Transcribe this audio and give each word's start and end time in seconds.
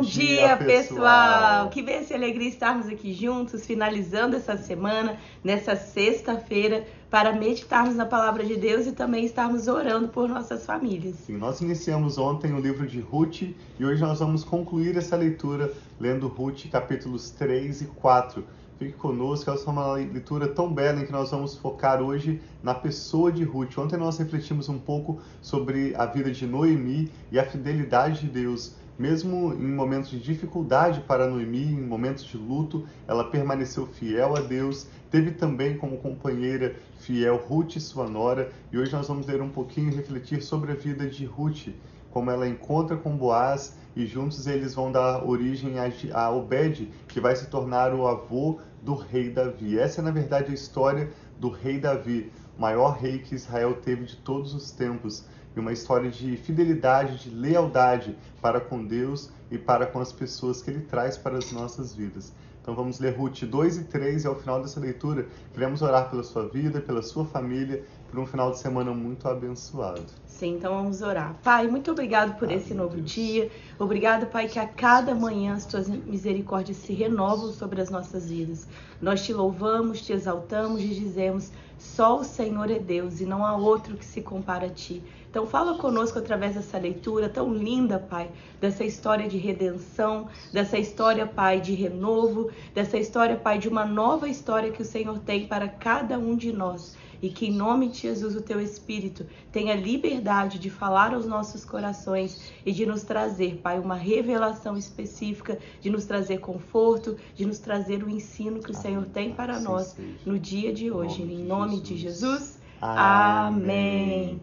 Bom, 0.00 0.06
dia, 0.06 0.56
dia 0.56 0.56
pessoal. 0.56 0.66
pessoal! 0.66 1.68
Que 1.68 1.82
bênção 1.82 2.16
e 2.16 2.18
alegria 2.18 2.48
estarmos 2.48 2.88
aqui 2.88 3.12
juntos, 3.12 3.66
finalizando 3.66 4.34
essa 4.34 4.56
semana, 4.56 5.18
nessa 5.44 5.76
sexta-feira, 5.76 6.86
para 7.10 7.34
meditarmos 7.34 7.94
na 7.94 8.06
palavra 8.06 8.42
de 8.42 8.56
Deus 8.56 8.86
e 8.86 8.92
também 8.92 9.26
estarmos 9.26 9.68
orando 9.68 10.08
por 10.08 10.26
nossas 10.26 10.64
famílias. 10.64 11.16
Sim, 11.16 11.36
nós 11.36 11.60
iniciamos 11.60 12.16
ontem 12.16 12.54
o 12.54 12.58
livro 12.58 12.86
de 12.86 12.98
Ruth 12.98 13.42
e 13.42 13.84
hoje 13.84 14.00
nós 14.00 14.20
vamos 14.20 14.42
concluir 14.42 14.96
essa 14.96 15.16
leitura 15.16 15.70
lendo 16.00 16.28
Ruth 16.28 16.70
capítulos 16.70 17.30
3 17.32 17.82
e 17.82 17.84
4. 17.84 18.42
Fique 18.78 18.94
conosco, 18.94 19.50
essa 19.50 19.68
é 19.68 19.70
uma 19.70 19.92
leitura 19.92 20.48
tão 20.48 20.72
bela 20.72 21.02
em 21.02 21.04
que 21.04 21.12
nós 21.12 21.30
vamos 21.30 21.54
focar 21.54 22.00
hoje 22.00 22.40
na 22.62 22.72
pessoa 22.72 23.30
de 23.30 23.44
Ruth. 23.44 23.76
Ontem 23.76 23.98
nós 23.98 24.16
refletimos 24.16 24.70
um 24.70 24.78
pouco 24.78 25.20
sobre 25.42 25.94
a 25.94 26.06
vida 26.06 26.30
de 26.30 26.46
Noemi 26.46 27.12
e 27.30 27.38
a 27.38 27.44
fidelidade 27.44 28.22
de 28.22 28.28
Deus. 28.28 28.79
Mesmo 29.00 29.54
em 29.54 29.66
momentos 29.66 30.10
de 30.10 30.18
dificuldade 30.18 31.00
para 31.00 31.26
Noemi, 31.26 31.72
em 31.72 31.80
momentos 31.80 32.22
de 32.22 32.36
luto, 32.36 32.86
ela 33.08 33.24
permaneceu 33.30 33.86
fiel 33.86 34.36
a 34.36 34.40
Deus. 34.40 34.88
Teve 35.10 35.30
também 35.30 35.78
como 35.78 35.96
companheira 35.96 36.76
fiel 36.98 37.38
Ruth, 37.38 37.78
sua 37.78 38.06
nora. 38.06 38.52
E 38.70 38.76
hoje 38.76 38.92
nós 38.92 39.08
vamos 39.08 39.26
ler 39.26 39.40
um 39.40 39.48
pouquinho 39.48 39.90
e 39.90 39.94
refletir 39.94 40.42
sobre 40.42 40.72
a 40.72 40.74
vida 40.74 41.06
de 41.06 41.24
Ruth, 41.24 41.68
como 42.10 42.30
ela 42.30 42.46
encontra 42.46 42.94
com 42.94 43.16
Boaz 43.16 43.74
e 43.96 44.04
juntos 44.04 44.46
eles 44.46 44.74
vão 44.74 44.92
dar 44.92 45.26
origem 45.26 45.76
a 46.12 46.30
Obed, 46.30 46.90
que 47.08 47.22
vai 47.22 47.34
se 47.34 47.46
tornar 47.46 47.94
o 47.94 48.06
avô 48.06 48.60
do 48.82 48.94
rei 48.94 49.30
Davi. 49.30 49.78
Essa 49.78 50.02
é, 50.02 50.04
na 50.04 50.10
verdade, 50.10 50.50
a 50.50 50.54
história 50.54 51.08
do 51.38 51.48
rei 51.48 51.80
Davi, 51.80 52.30
maior 52.58 52.98
rei 52.98 53.18
que 53.20 53.34
Israel 53.34 53.78
teve 53.82 54.04
de 54.04 54.16
todos 54.16 54.52
os 54.52 54.70
tempos. 54.70 55.24
E 55.56 55.60
uma 55.60 55.72
história 55.72 56.10
de 56.10 56.36
fidelidade, 56.36 57.18
de 57.18 57.30
lealdade 57.30 58.16
para 58.40 58.60
com 58.60 58.84
Deus 58.84 59.30
e 59.50 59.58
para 59.58 59.86
com 59.86 60.00
as 60.00 60.12
pessoas 60.12 60.62
que 60.62 60.70
ele 60.70 60.80
traz 60.80 61.16
para 61.18 61.38
as 61.38 61.50
nossas 61.50 61.94
vidas. 61.94 62.32
Então 62.62 62.74
vamos 62.74 63.00
ler 63.00 63.16
Ruth 63.16 63.42
2 63.42 63.78
e 63.78 63.84
3 63.84 64.24
e 64.24 64.26
ao 64.26 64.34
final 64.36 64.60
dessa 64.60 64.78
leitura 64.78 65.26
queremos 65.52 65.80
orar 65.80 66.10
pela 66.10 66.22
sua 66.22 66.46
vida, 66.46 66.80
pela 66.80 67.02
sua 67.02 67.24
família, 67.24 67.82
por 68.10 68.20
um 68.20 68.26
final 68.26 68.50
de 68.50 68.58
semana 68.58 68.92
muito 68.92 69.26
abençoado. 69.26 70.04
Sim, 70.26 70.56
então 70.56 70.74
vamos 70.74 71.00
orar. 71.00 71.34
Pai, 71.42 71.66
muito 71.68 71.90
obrigado 71.90 72.38
por 72.38 72.48
Ai, 72.48 72.56
esse 72.56 72.74
novo 72.74 72.96
Deus. 72.96 73.10
dia. 73.10 73.50
Obrigado, 73.78 74.26
Pai, 74.26 74.46
que 74.46 74.58
a 74.58 74.68
cada 74.68 75.14
manhã 75.14 75.54
as 75.54 75.64
tuas 75.64 75.88
misericórdias 75.88 76.76
se 76.76 76.92
renovam 76.92 77.50
sobre 77.50 77.80
as 77.80 77.88
nossas 77.88 78.28
vidas. 78.28 78.68
Nós 79.00 79.24
te 79.24 79.32
louvamos, 79.32 80.02
te 80.02 80.12
exaltamos 80.12 80.82
e 80.82 80.88
dizemos: 80.88 81.50
só 81.78 82.20
o 82.20 82.24
Senhor 82.24 82.70
é 82.70 82.78
Deus 82.78 83.20
e 83.22 83.24
não 83.26 83.44
há 83.44 83.56
outro 83.56 83.96
que 83.96 84.04
se 84.04 84.20
compara 84.20 84.66
a 84.66 84.70
ti. 84.70 85.02
Então 85.30 85.46
fala 85.46 85.78
conosco 85.78 86.18
através 86.18 86.56
dessa 86.56 86.76
leitura 86.76 87.28
tão 87.28 87.54
linda, 87.54 88.00
Pai, 88.00 88.28
dessa 88.60 88.84
história 88.84 89.28
de 89.28 89.38
redenção, 89.38 90.28
dessa 90.52 90.76
história, 90.76 91.24
Pai, 91.24 91.60
de 91.60 91.72
renovo, 91.72 92.50
dessa 92.74 92.98
história, 92.98 93.36
Pai, 93.36 93.56
de 93.56 93.68
uma 93.68 93.86
nova 93.86 94.28
história 94.28 94.72
que 94.72 94.82
o 94.82 94.84
Senhor 94.84 95.20
tem 95.20 95.46
para 95.46 95.68
cada 95.68 96.18
um 96.18 96.34
de 96.34 96.52
nós 96.52 96.96
e 97.22 97.28
que 97.28 97.46
em 97.46 97.52
nome 97.52 97.88
de 97.88 97.98
Jesus 97.98 98.34
o 98.34 98.40
teu 98.40 98.60
Espírito 98.60 99.24
tenha 99.52 99.76
liberdade 99.76 100.58
de 100.58 100.70
falar 100.70 101.14
aos 101.14 101.26
nossos 101.26 101.64
corações 101.64 102.52
e 102.66 102.72
de 102.72 102.84
nos 102.84 103.04
trazer, 103.04 103.60
Pai, 103.62 103.78
uma 103.78 103.94
revelação 103.94 104.76
específica, 104.76 105.58
de 105.80 105.90
nos 105.90 106.06
trazer 106.06 106.38
conforto, 106.38 107.16
de 107.36 107.46
nos 107.46 107.58
trazer 107.58 108.02
o 108.02 108.10
ensino 108.10 108.60
que 108.60 108.72
o 108.72 108.74
Senhor 108.74 109.06
tem 109.06 109.32
para 109.32 109.60
nós 109.60 109.96
no 110.26 110.38
dia 110.38 110.72
de 110.72 110.90
hoje. 110.90 111.22
Em 111.22 111.44
nome 111.44 111.80
de 111.80 111.96
Jesus. 111.96 112.58
Amém. 112.80 114.40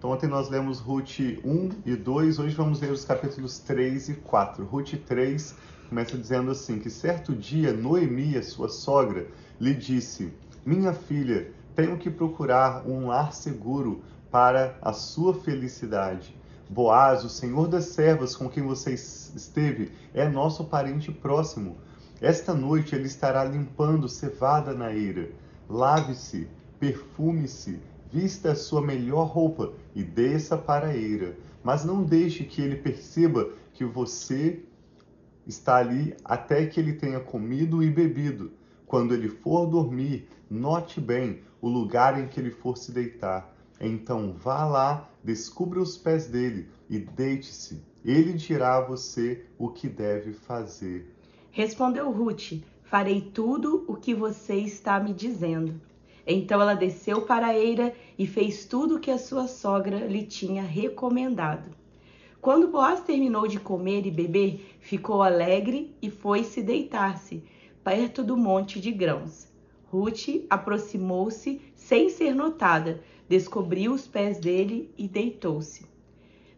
Então 0.00 0.12
ontem 0.12 0.30
nós 0.30 0.48
lemos 0.48 0.80
Ruth 0.80 1.20
1 1.44 1.82
e 1.84 1.94
2, 1.94 2.38
hoje 2.38 2.54
vamos 2.54 2.80
ler 2.80 2.90
os 2.90 3.04
capítulos 3.04 3.58
3 3.58 4.08
e 4.08 4.14
4. 4.14 4.64
Ruth 4.64 4.94
3 4.94 5.54
começa 5.90 6.16
dizendo 6.16 6.50
assim, 6.50 6.78
que 6.78 6.88
certo 6.88 7.34
dia 7.34 7.74
Noemi, 7.74 8.42
sua 8.42 8.70
sogra, 8.70 9.26
lhe 9.60 9.74
disse, 9.74 10.32
minha 10.64 10.94
filha, 10.94 11.52
tenho 11.76 11.98
que 11.98 12.08
procurar 12.08 12.88
um 12.88 13.08
lar 13.08 13.34
seguro 13.34 14.00
para 14.30 14.74
a 14.80 14.94
sua 14.94 15.34
felicidade. 15.34 16.34
Boaz, 16.66 17.22
o 17.22 17.28
senhor 17.28 17.68
das 17.68 17.84
servas 17.84 18.34
com 18.34 18.48
quem 18.48 18.62
você 18.62 18.94
esteve, 18.94 19.92
é 20.14 20.26
nosso 20.26 20.64
parente 20.64 21.12
próximo. 21.12 21.76
Esta 22.22 22.54
noite 22.54 22.94
ele 22.94 23.06
estará 23.06 23.44
limpando 23.44 24.08
cevada 24.08 24.72
na 24.72 24.94
eira. 24.94 25.30
Lave-se, 25.68 26.48
perfume-se, 26.78 27.78
vista 28.12 28.52
a 28.52 28.54
sua 28.54 28.80
melhor 28.80 29.24
roupa 29.24 29.72
e 29.94 30.02
desça 30.02 30.56
para 30.56 30.88
a 30.88 30.96
eira. 30.96 31.36
Mas 31.62 31.84
não 31.84 32.02
deixe 32.02 32.44
que 32.44 32.60
ele 32.60 32.76
perceba 32.76 33.50
que 33.72 33.84
você 33.84 34.62
está 35.46 35.76
ali 35.76 36.14
até 36.24 36.66
que 36.66 36.80
ele 36.80 36.94
tenha 36.94 37.20
comido 37.20 37.82
e 37.82 37.90
bebido. 37.90 38.52
Quando 38.86 39.14
ele 39.14 39.28
for 39.28 39.66
dormir, 39.66 40.28
note 40.50 41.00
bem 41.00 41.40
o 41.60 41.68
lugar 41.68 42.18
em 42.18 42.26
que 42.26 42.40
ele 42.40 42.50
for 42.50 42.76
se 42.76 42.92
deitar. 42.92 43.54
Então 43.80 44.32
vá 44.32 44.64
lá, 44.66 45.08
descubra 45.22 45.80
os 45.80 45.96
pés 45.96 46.26
dele 46.26 46.68
e 46.88 46.98
deite-se. 46.98 47.82
Ele 48.04 48.32
dirá 48.32 48.78
a 48.78 48.80
você 48.84 49.44
o 49.58 49.68
que 49.68 49.88
deve 49.88 50.32
fazer. 50.32 51.14
Respondeu 51.50 52.10
Ruth: 52.10 52.62
Farei 52.84 53.20
tudo 53.20 53.84
o 53.86 53.94
que 53.94 54.14
você 54.14 54.56
está 54.56 54.98
me 54.98 55.12
dizendo. 55.12 55.80
Então 56.32 56.60
ela 56.60 56.74
desceu 56.74 57.22
para 57.22 57.48
a 57.48 57.58
eira 57.58 57.94
e 58.18 58.26
fez 58.26 58.64
tudo 58.64 58.96
o 58.96 59.00
que 59.00 59.10
a 59.10 59.18
sua 59.18 59.48
sogra 59.48 60.06
lhe 60.06 60.22
tinha 60.22 60.62
recomendado. 60.62 61.74
Quando 62.40 62.68
Boaz 62.68 63.00
terminou 63.00 63.46
de 63.46 63.60
comer 63.60 64.06
e 64.06 64.10
beber, 64.10 64.76
ficou 64.80 65.22
alegre 65.22 65.94
e 66.00 66.08
foi 66.08 66.44
se 66.44 66.62
deitar-se 66.62 67.42
perto 67.84 68.22
do 68.22 68.36
monte 68.36 68.80
de 68.80 68.90
grãos. 68.92 69.48
Ruth 69.90 70.46
aproximou-se 70.48 71.60
sem 71.74 72.08
ser 72.08 72.34
notada, 72.34 73.02
descobriu 73.28 73.92
os 73.92 74.06
pés 74.06 74.38
dele 74.38 74.90
e 74.96 75.08
deitou-se. 75.08 75.84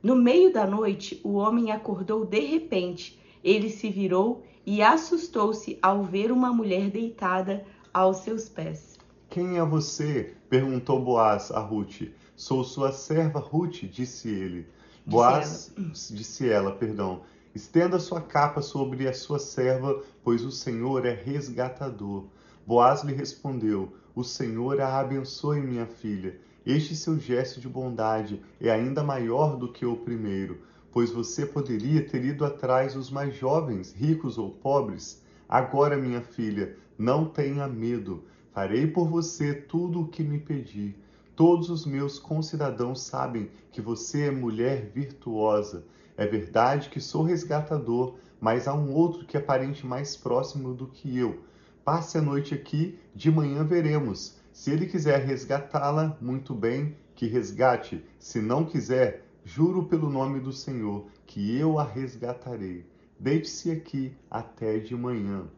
No 0.02 0.14
meio 0.14 0.52
da 0.52 0.66
noite, 0.66 1.20
o 1.24 1.34
homem 1.34 1.70
acordou 1.70 2.24
de 2.26 2.40
repente. 2.40 3.18
Ele 3.42 3.70
se 3.70 3.88
virou 3.88 4.42
e 4.66 4.82
assustou-se 4.82 5.78
ao 5.80 6.02
ver 6.02 6.30
uma 6.30 6.52
mulher 6.52 6.90
deitada 6.90 7.64
aos 7.92 8.18
seus 8.18 8.48
pés. 8.48 8.91
Quem 9.32 9.56
é 9.56 9.64
você? 9.64 10.34
perguntou 10.50 11.02
Boaz 11.02 11.50
a 11.50 11.58
Ruth. 11.58 12.02
Sou 12.36 12.62
sua 12.62 12.92
serva 12.92 13.38
Ruth, 13.38 13.84
disse 13.84 14.28
ele. 14.28 14.68
Boaz, 15.06 15.72
disse 16.12 16.50
ela, 16.50 16.72
perdão, 16.72 17.22
estenda 17.54 17.98
sua 17.98 18.20
capa 18.20 18.60
sobre 18.60 19.08
a 19.08 19.14
sua 19.14 19.38
serva, 19.38 20.02
pois 20.22 20.44
o 20.44 20.52
Senhor 20.52 21.06
é 21.06 21.14
resgatador. 21.14 22.26
Boaz 22.66 23.04
lhe 23.04 23.14
respondeu: 23.14 23.94
O 24.14 24.22
Senhor 24.22 24.78
a 24.82 24.98
abençoe, 24.98 25.62
minha 25.62 25.86
filha. 25.86 26.38
Este 26.66 26.94
seu 26.94 27.18
gesto 27.18 27.58
de 27.58 27.70
bondade 27.70 28.42
é 28.60 28.70
ainda 28.70 29.02
maior 29.02 29.56
do 29.56 29.72
que 29.72 29.86
o 29.86 29.96
primeiro, 29.96 30.60
pois 30.92 31.10
você 31.10 31.46
poderia 31.46 32.06
ter 32.06 32.22
ido 32.22 32.44
atrás 32.44 32.92
dos 32.92 33.08
mais 33.08 33.34
jovens, 33.34 33.94
ricos 33.94 34.36
ou 34.36 34.50
pobres. 34.50 35.22
Agora, 35.48 35.96
minha 35.96 36.20
filha, 36.20 36.76
não 36.98 37.24
tenha 37.24 37.66
medo. 37.66 38.24
Farei 38.52 38.86
por 38.86 39.08
você 39.08 39.54
tudo 39.54 40.02
o 40.02 40.08
que 40.08 40.22
me 40.22 40.38
pedir. 40.38 40.96
Todos 41.34 41.70
os 41.70 41.86
meus 41.86 42.18
concidadãos 42.18 43.02
sabem 43.02 43.50
que 43.70 43.80
você 43.80 44.26
é 44.26 44.30
mulher 44.30 44.90
virtuosa. 44.94 45.84
É 46.16 46.26
verdade 46.26 46.90
que 46.90 47.00
sou 47.00 47.22
resgatador, 47.22 48.14
mas 48.40 48.68
há 48.68 48.74
um 48.74 48.92
outro 48.92 49.26
que 49.26 49.36
é 49.36 49.40
parente 49.40 49.86
mais 49.86 50.16
próximo 50.16 50.74
do 50.74 50.86
que 50.86 51.18
eu 51.18 51.42
Passe 51.84 52.16
a 52.16 52.22
noite 52.22 52.54
aqui, 52.54 52.96
de 53.12 53.28
manhã 53.28 53.64
veremos. 53.64 54.36
Se 54.52 54.70
ele 54.70 54.86
quiser 54.86 55.18
resgatá-la, 55.24 56.16
muito 56.20 56.54
bem, 56.54 56.94
que 57.16 57.26
resgate. 57.26 58.04
Se 58.20 58.40
não 58.40 58.64
quiser, 58.64 59.24
juro 59.44 59.86
pelo 59.86 60.08
nome 60.08 60.38
do 60.38 60.52
Senhor, 60.52 61.06
que 61.26 61.58
eu 61.58 61.80
a 61.80 61.84
resgatarei. 61.84 62.86
Deite-se 63.18 63.72
aqui 63.72 64.14
até 64.30 64.78
de 64.78 64.94
manhã. 64.94 65.48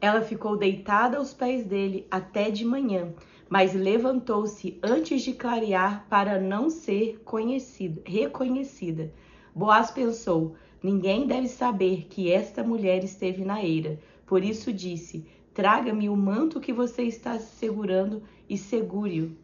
Ela 0.00 0.22
ficou 0.22 0.56
deitada 0.56 1.18
aos 1.18 1.34
pés 1.34 1.64
dele 1.64 2.06
até 2.10 2.50
de 2.50 2.64
manhã, 2.64 3.12
mas 3.50 3.74
levantou-se 3.74 4.78
antes 4.82 5.20
de 5.22 5.34
clarear 5.34 6.06
para 6.08 6.40
não 6.40 6.70
ser 6.70 7.20
conhecida, 7.24 8.00
reconhecida. 8.06 9.12
Boaz 9.54 9.90
pensou: 9.90 10.54
ninguém 10.82 11.26
deve 11.26 11.48
saber 11.48 12.06
que 12.08 12.32
esta 12.32 12.62
mulher 12.62 13.04
esteve 13.04 13.44
na 13.44 13.62
eira. 13.62 13.98
Por 14.24 14.42
isso 14.42 14.72
disse: 14.72 15.26
Traga-me 15.52 16.08
o 16.08 16.16
manto 16.16 16.60
que 16.60 16.72
você 16.72 17.02
está 17.02 17.38
segurando 17.38 18.22
e 18.48 18.56
segure-o. 18.56 19.36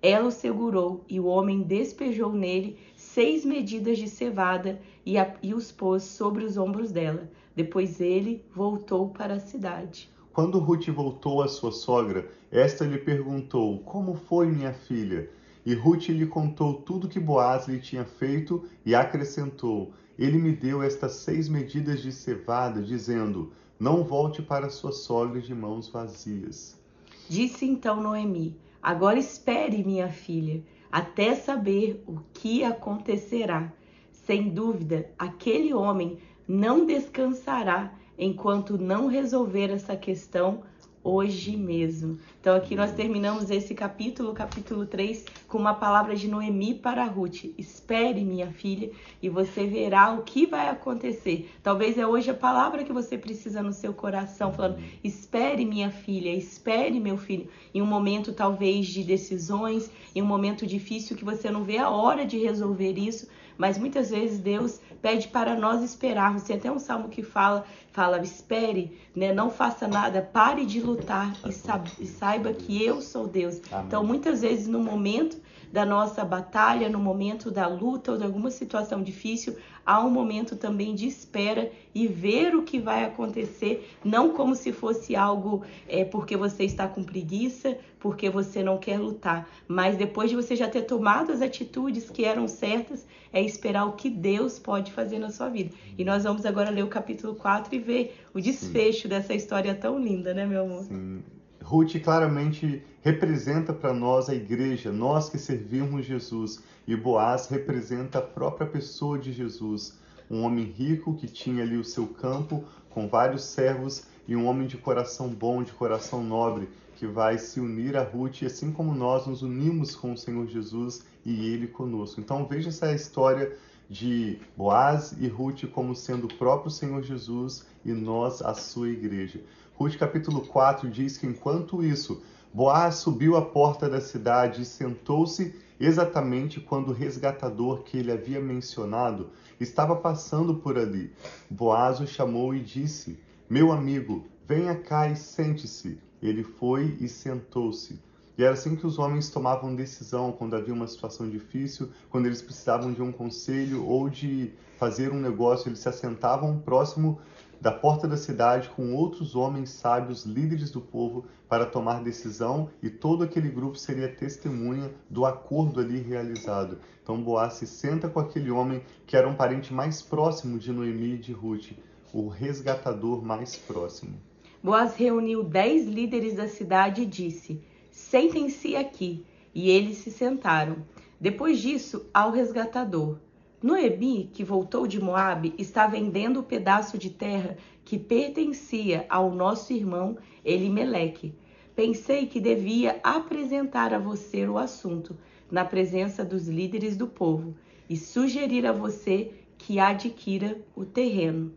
Ela 0.00 0.28
o 0.28 0.30
segurou 0.30 1.04
e 1.06 1.20
o 1.20 1.26
homem 1.26 1.60
despejou 1.60 2.32
nele 2.32 2.78
seis 2.96 3.44
medidas 3.44 3.98
de 3.98 4.08
cevada 4.08 4.80
e, 5.04 5.18
a, 5.18 5.34
e 5.42 5.52
os 5.52 5.70
pôs 5.70 6.04
sobre 6.04 6.44
os 6.44 6.56
ombros 6.56 6.90
dela. 6.90 7.30
Depois 7.54 8.00
ele 8.00 8.44
voltou 8.54 9.08
para 9.08 9.34
a 9.34 9.40
cidade. 9.40 10.10
Quando 10.32 10.58
Ruth 10.58 10.88
voltou 10.88 11.42
à 11.42 11.48
sua 11.48 11.72
sogra, 11.72 12.30
esta 12.50 12.84
lhe 12.84 12.98
perguntou: 12.98 13.78
Como 13.80 14.14
foi, 14.14 14.46
minha 14.46 14.72
filha? 14.72 15.28
E 15.66 15.74
Ruth 15.74 16.08
lhe 16.08 16.26
contou 16.26 16.74
tudo 16.74 17.08
que 17.08 17.20
Boaz 17.20 17.68
lhe 17.68 17.78
tinha 17.78 18.04
feito 18.04 18.64
e 18.86 18.94
acrescentou: 18.94 19.92
ele 20.20 20.36
me 20.36 20.52
deu 20.52 20.82
estas 20.82 21.12
seis 21.12 21.48
medidas 21.48 22.02
de 22.02 22.12
cevada, 22.12 22.82
dizendo: 22.82 23.54
Não 23.78 24.04
volte 24.04 24.42
para 24.42 24.68
sua 24.68 24.92
sogra 24.92 25.40
de 25.40 25.54
mãos 25.54 25.88
vazias. 25.88 26.78
Disse 27.26 27.64
então 27.64 28.02
Noemi: 28.02 28.54
Agora 28.82 29.18
espere, 29.18 29.82
minha 29.82 30.10
filha, 30.10 30.62
até 30.92 31.34
saber 31.34 32.04
o 32.06 32.18
que 32.34 32.62
acontecerá. 32.62 33.72
Sem 34.12 34.50
dúvida, 34.50 35.10
aquele 35.18 35.72
homem 35.72 36.18
não 36.50 36.84
descansará 36.84 37.92
enquanto 38.18 38.76
não 38.76 39.06
resolver 39.06 39.70
essa 39.70 39.94
questão 39.94 40.64
hoje 41.02 41.56
mesmo. 41.56 42.18
Então 42.40 42.56
aqui 42.56 42.74
nós 42.74 42.90
terminamos 42.90 43.50
esse 43.50 43.72
capítulo, 43.72 44.34
capítulo 44.34 44.84
3, 44.84 45.26
com 45.46 45.58
uma 45.58 45.74
palavra 45.74 46.16
de 46.16 46.26
Noemi 46.26 46.74
para 46.74 47.04
Ruth. 47.04 47.44
Espere, 47.56 48.24
minha 48.24 48.48
filha, 48.48 48.90
e 49.22 49.28
você 49.28 49.64
verá 49.64 50.12
o 50.12 50.22
que 50.22 50.44
vai 50.44 50.68
acontecer. 50.68 51.48
Talvez 51.62 51.96
é 51.96 52.04
hoje 52.04 52.32
a 52.32 52.34
palavra 52.34 52.82
que 52.82 52.92
você 52.92 53.16
precisa 53.16 53.62
no 53.62 53.72
seu 53.72 53.94
coração, 53.94 54.52
falando: 54.52 54.82
espere, 55.04 55.64
minha 55.64 55.90
filha, 55.92 56.34
espere, 56.34 56.98
meu 56.98 57.16
filho, 57.16 57.48
em 57.72 57.80
um 57.80 57.86
momento 57.86 58.32
talvez 58.32 58.88
de 58.88 59.04
decisões, 59.04 59.88
em 60.16 60.20
um 60.20 60.26
momento 60.26 60.66
difícil 60.66 61.16
que 61.16 61.24
você 61.24 61.48
não 61.48 61.62
vê 61.62 61.78
a 61.78 61.90
hora 61.90 62.26
de 62.26 62.38
resolver 62.38 62.98
isso, 62.98 63.28
mas 63.56 63.78
muitas 63.78 64.10
vezes 64.10 64.38
Deus 64.38 64.80
pede 65.00 65.28
para 65.28 65.54
nós 65.54 65.82
esperarmos. 65.82 66.42
Tem 66.42 66.56
até 66.56 66.70
um 66.70 66.78
salmo 66.78 67.08
que 67.08 67.22
fala, 67.22 67.64
fala, 67.92 68.20
espere, 68.20 68.98
né? 69.14 69.32
não 69.32 69.50
faça 69.50 69.86
nada, 69.86 70.22
pare 70.22 70.64
de 70.64 70.80
lutar 70.80 71.34
e, 71.46 72.06
saiba 72.06 72.52
que 72.52 72.82
eu 72.84 73.00
sou 73.00 73.26
Deus. 73.26 73.60
Amém. 73.70 73.86
Então, 73.86 74.04
muitas 74.04 74.42
vezes 74.42 74.66
no 74.66 74.80
momento 74.80 75.40
da 75.72 75.86
nossa 75.86 76.24
batalha, 76.24 76.88
no 76.88 76.98
momento 76.98 77.50
da 77.50 77.66
luta 77.66 78.12
ou 78.12 78.18
de 78.18 78.24
alguma 78.24 78.50
situação 78.50 79.02
difícil, 79.02 79.56
há 79.86 80.00
um 80.00 80.10
momento 80.10 80.56
também 80.56 80.94
de 80.94 81.06
espera 81.06 81.70
e 81.94 82.06
ver 82.06 82.54
o 82.54 82.62
que 82.62 82.78
vai 82.78 83.04
acontecer, 83.04 83.88
não 84.04 84.30
como 84.30 84.54
se 84.54 84.72
fosse 84.72 85.14
algo 85.14 85.64
é, 85.88 86.04
porque 86.04 86.36
você 86.36 86.64
está 86.64 86.88
com 86.88 87.04
preguiça, 87.04 87.76
porque 87.98 88.28
você 88.30 88.62
não 88.62 88.78
quer 88.78 88.98
lutar, 88.98 89.48
mas 89.68 89.96
depois 89.96 90.30
de 90.30 90.36
você 90.36 90.56
já 90.56 90.68
ter 90.68 90.82
tomado 90.82 91.30
as 91.32 91.40
atitudes 91.40 92.10
que 92.10 92.24
eram 92.24 92.48
certas, 92.48 93.06
é 93.32 93.40
esperar 93.42 93.84
o 93.84 93.92
que 93.92 94.10
Deus 94.10 94.58
pode 94.58 94.92
fazer 94.92 95.18
na 95.18 95.30
sua 95.30 95.48
vida. 95.48 95.70
E 95.96 96.04
nós 96.04 96.24
vamos 96.24 96.44
agora 96.44 96.70
ler 96.70 96.82
o 96.82 96.88
capítulo 96.88 97.34
4 97.34 97.74
e 97.74 97.78
ver 97.78 98.16
o 98.34 98.40
desfecho 98.40 99.02
Sim. 99.02 99.08
dessa 99.08 99.34
história 99.34 99.74
tão 99.74 99.98
linda, 99.98 100.34
né, 100.34 100.46
meu 100.46 100.62
amor? 100.62 100.84
Sim. 100.84 101.22
Ruth 101.70 102.00
claramente 102.02 102.82
representa 103.00 103.72
para 103.72 103.92
nós 103.92 104.28
a 104.28 104.34
igreja, 104.34 104.90
nós 104.90 105.28
que 105.28 105.38
servimos 105.38 106.04
Jesus, 106.04 106.58
e 106.84 106.96
Boaz 106.96 107.46
representa 107.46 108.18
a 108.18 108.22
própria 108.22 108.66
pessoa 108.66 109.16
de 109.16 109.32
Jesus, 109.32 109.96
um 110.28 110.42
homem 110.42 110.64
rico 110.64 111.14
que 111.14 111.28
tinha 111.28 111.62
ali 111.62 111.76
o 111.76 111.84
seu 111.84 112.08
campo 112.08 112.64
com 112.88 113.06
vários 113.06 113.44
servos 113.44 114.02
e 114.26 114.34
um 114.34 114.46
homem 114.46 114.66
de 114.66 114.76
coração 114.78 115.28
bom, 115.28 115.62
de 115.62 115.70
coração 115.70 116.24
nobre, 116.24 116.68
que 117.00 117.06
vai 117.06 117.38
se 117.38 117.58
unir 117.58 117.96
a 117.96 118.02
Ruth, 118.02 118.42
assim 118.42 118.70
como 118.70 118.94
nós 118.94 119.26
nos 119.26 119.40
unimos 119.40 119.96
com 119.96 120.12
o 120.12 120.18
Senhor 120.18 120.46
Jesus 120.46 121.02
e 121.24 121.46
ele 121.46 121.66
conosco. 121.66 122.20
Então 122.20 122.46
veja 122.46 122.68
essa 122.68 122.92
história 122.92 123.56
de 123.88 124.38
Boaz 124.54 125.16
e 125.18 125.26
Ruth 125.26 125.64
como 125.72 125.96
sendo 125.96 126.26
o 126.26 126.34
próprio 126.34 126.70
Senhor 126.70 127.02
Jesus 127.02 127.66
e 127.86 127.90
nós 127.90 128.42
a 128.42 128.52
sua 128.52 128.90
igreja. 128.90 129.40
Ruth 129.76 129.96
capítulo 129.96 130.42
4 130.42 130.90
diz 130.90 131.16
que 131.16 131.26
enquanto 131.26 131.82
isso, 131.82 132.22
Boaz 132.52 132.96
subiu 132.96 133.34
à 133.34 133.40
porta 133.40 133.88
da 133.88 134.02
cidade 134.02 134.60
e 134.60 134.66
sentou-se 134.66 135.54
exatamente 135.80 136.60
quando 136.60 136.90
o 136.90 136.94
resgatador 136.94 137.82
que 137.82 137.96
ele 137.96 138.12
havia 138.12 138.42
mencionado 138.42 139.30
estava 139.58 139.96
passando 139.96 140.56
por 140.56 140.76
ali. 140.76 141.10
Boaz 141.48 141.98
o 141.98 142.06
chamou 142.06 142.54
e 142.54 142.60
disse: 142.60 143.18
Meu 143.48 143.72
amigo, 143.72 144.26
venha 144.46 144.74
cá 144.74 145.08
e 145.08 145.16
sente-se. 145.16 146.09
Ele 146.22 146.42
foi 146.42 146.96
e 147.00 147.08
sentou-se. 147.08 147.98
E 148.36 148.42
era 148.42 148.54
assim 148.54 148.74
que 148.74 148.86
os 148.86 148.98
homens 148.98 149.28
tomavam 149.28 149.74
decisão 149.74 150.32
quando 150.32 150.56
havia 150.56 150.72
uma 150.72 150.86
situação 150.86 151.28
difícil, 151.28 151.90
quando 152.08 152.26
eles 152.26 152.40
precisavam 152.40 152.92
de 152.92 153.02
um 153.02 153.12
conselho 153.12 153.84
ou 153.86 154.08
de 154.08 154.52
fazer 154.78 155.12
um 155.12 155.20
negócio, 155.20 155.68
eles 155.68 155.80
se 155.80 155.88
assentavam 155.88 156.58
próximo 156.58 157.20
da 157.60 157.70
porta 157.70 158.08
da 158.08 158.16
cidade 158.16 158.70
com 158.70 158.94
outros 158.94 159.36
homens 159.36 159.68
sábios, 159.68 160.24
líderes 160.24 160.70
do 160.70 160.80
povo, 160.80 161.26
para 161.46 161.66
tomar 161.66 162.02
decisão, 162.02 162.70
e 162.82 162.88
todo 162.88 163.22
aquele 163.22 163.50
grupo 163.50 163.76
seria 163.76 164.08
testemunha 164.08 164.90
do 165.10 165.26
acordo 165.26 165.80
ali 165.80 166.00
realizado. 166.00 166.78
Então 167.02 167.22
Boaz 167.22 167.54
se 167.54 167.66
senta 167.66 168.08
com 168.08 168.20
aquele 168.20 168.50
homem 168.50 168.82
que 169.06 169.16
era 169.16 169.28
um 169.28 169.34
parente 169.34 169.74
mais 169.74 170.00
próximo 170.00 170.58
de 170.58 170.72
Noemi 170.72 171.16
e 171.16 171.18
de 171.18 171.32
Ruth, 171.32 171.72
o 172.14 172.28
resgatador 172.28 173.22
mais 173.22 173.56
próximo. 173.56 174.29
Boaz 174.62 174.94
reuniu 174.94 175.42
dez 175.42 175.86
líderes 175.86 176.34
da 176.34 176.46
cidade 176.46 177.02
e 177.02 177.06
disse: 177.06 177.62
Sentem-se 177.90 178.76
aqui. 178.76 179.24
E 179.54 179.70
eles 179.70 179.96
se 179.96 180.10
sentaram. 180.10 180.76
Depois 181.18 181.58
disso, 181.58 182.06
ao 182.12 182.30
resgatador: 182.30 183.18
Noemi, 183.62 184.30
que 184.32 184.44
voltou 184.44 184.86
de 184.86 185.02
Moabe, 185.02 185.54
está 185.58 185.86
vendendo 185.86 186.40
o 186.40 186.42
pedaço 186.42 186.98
de 186.98 187.08
terra 187.08 187.56
que 187.84 187.98
pertencia 187.98 189.06
ao 189.08 189.30
nosso 189.30 189.72
irmão 189.72 190.18
Elimeleque. 190.44 191.34
Pensei 191.74 192.26
que 192.26 192.38
devia 192.38 193.00
apresentar 193.02 193.94
a 193.94 193.98
você 193.98 194.46
o 194.46 194.58
assunto 194.58 195.16
na 195.50 195.64
presença 195.64 196.22
dos 196.24 196.48
líderes 196.48 196.96
do 196.96 197.06
povo 197.06 197.54
e 197.88 197.96
sugerir 197.96 198.66
a 198.66 198.72
você 198.72 199.32
que 199.56 199.78
adquira 199.78 200.60
o 200.76 200.84
terreno. 200.84 201.52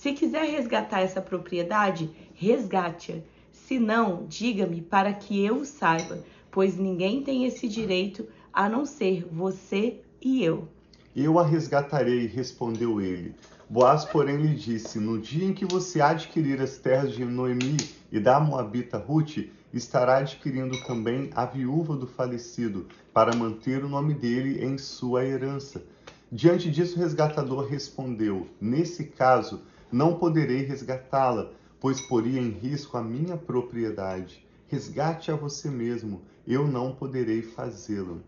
Se 0.00 0.14
quiser 0.14 0.46
resgatar 0.46 1.00
essa 1.00 1.20
propriedade, 1.20 2.10
resgate-a. 2.32 3.16
Se 3.52 3.78
não, 3.78 4.24
diga-me 4.26 4.80
para 4.80 5.12
que 5.12 5.44
eu 5.44 5.62
saiba, 5.66 6.24
pois 6.50 6.74
ninguém 6.74 7.22
tem 7.22 7.44
esse 7.44 7.68
direito 7.68 8.26
a 8.50 8.66
não 8.66 8.86
ser 8.86 9.28
você 9.30 10.00
e 10.18 10.42
eu. 10.42 10.66
Eu 11.14 11.38
a 11.38 11.44
resgatarei, 11.44 12.26
respondeu 12.26 12.98
ele. 12.98 13.34
Boaz, 13.68 14.06
porém, 14.06 14.38
lhe 14.38 14.54
disse: 14.54 14.98
No 14.98 15.20
dia 15.20 15.44
em 15.44 15.52
que 15.52 15.66
você 15.66 16.00
adquirir 16.00 16.62
as 16.62 16.78
terras 16.78 17.12
de 17.12 17.22
Noemi 17.22 17.76
e 18.10 18.18
da 18.18 18.40
Moabita 18.40 18.96
Ruth, 18.96 19.50
estará 19.70 20.16
adquirindo 20.16 20.82
também 20.84 21.28
a 21.34 21.44
viúva 21.44 21.94
do 21.94 22.06
falecido, 22.06 22.86
para 23.12 23.36
manter 23.36 23.84
o 23.84 23.88
nome 23.88 24.14
dele 24.14 24.64
em 24.64 24.78
sua 24.78 25.26
herança. 25.26 25.84
Diante 26.32 26.70
disso, 26.70 26.96
o 26.96 27.02
resgatador 27.02 27.66
respondeu: 27.66 28.48
Nesse 28.58 29.04
caso, 29.04 29.60
não 29.92 30.18
poderei 30.18 30.62
resgatá-la, 30.62 31.50
pois 31.80 32.00
poria 32.00 32.40
em 32.40 32.50
risco 32.50 32.96
a 32.96 33.02
minha 33.02 33.36
propriedade. 33.36 34.46
Resgate 34.68 35.30
a 35.30 35.36
você 35.36 35.68
mesmo, 35.68 36.22
eu 36.46 36.66
não 36.66 36.94
poderei 36.94 37.42
fazê-lo. 37.42 38.22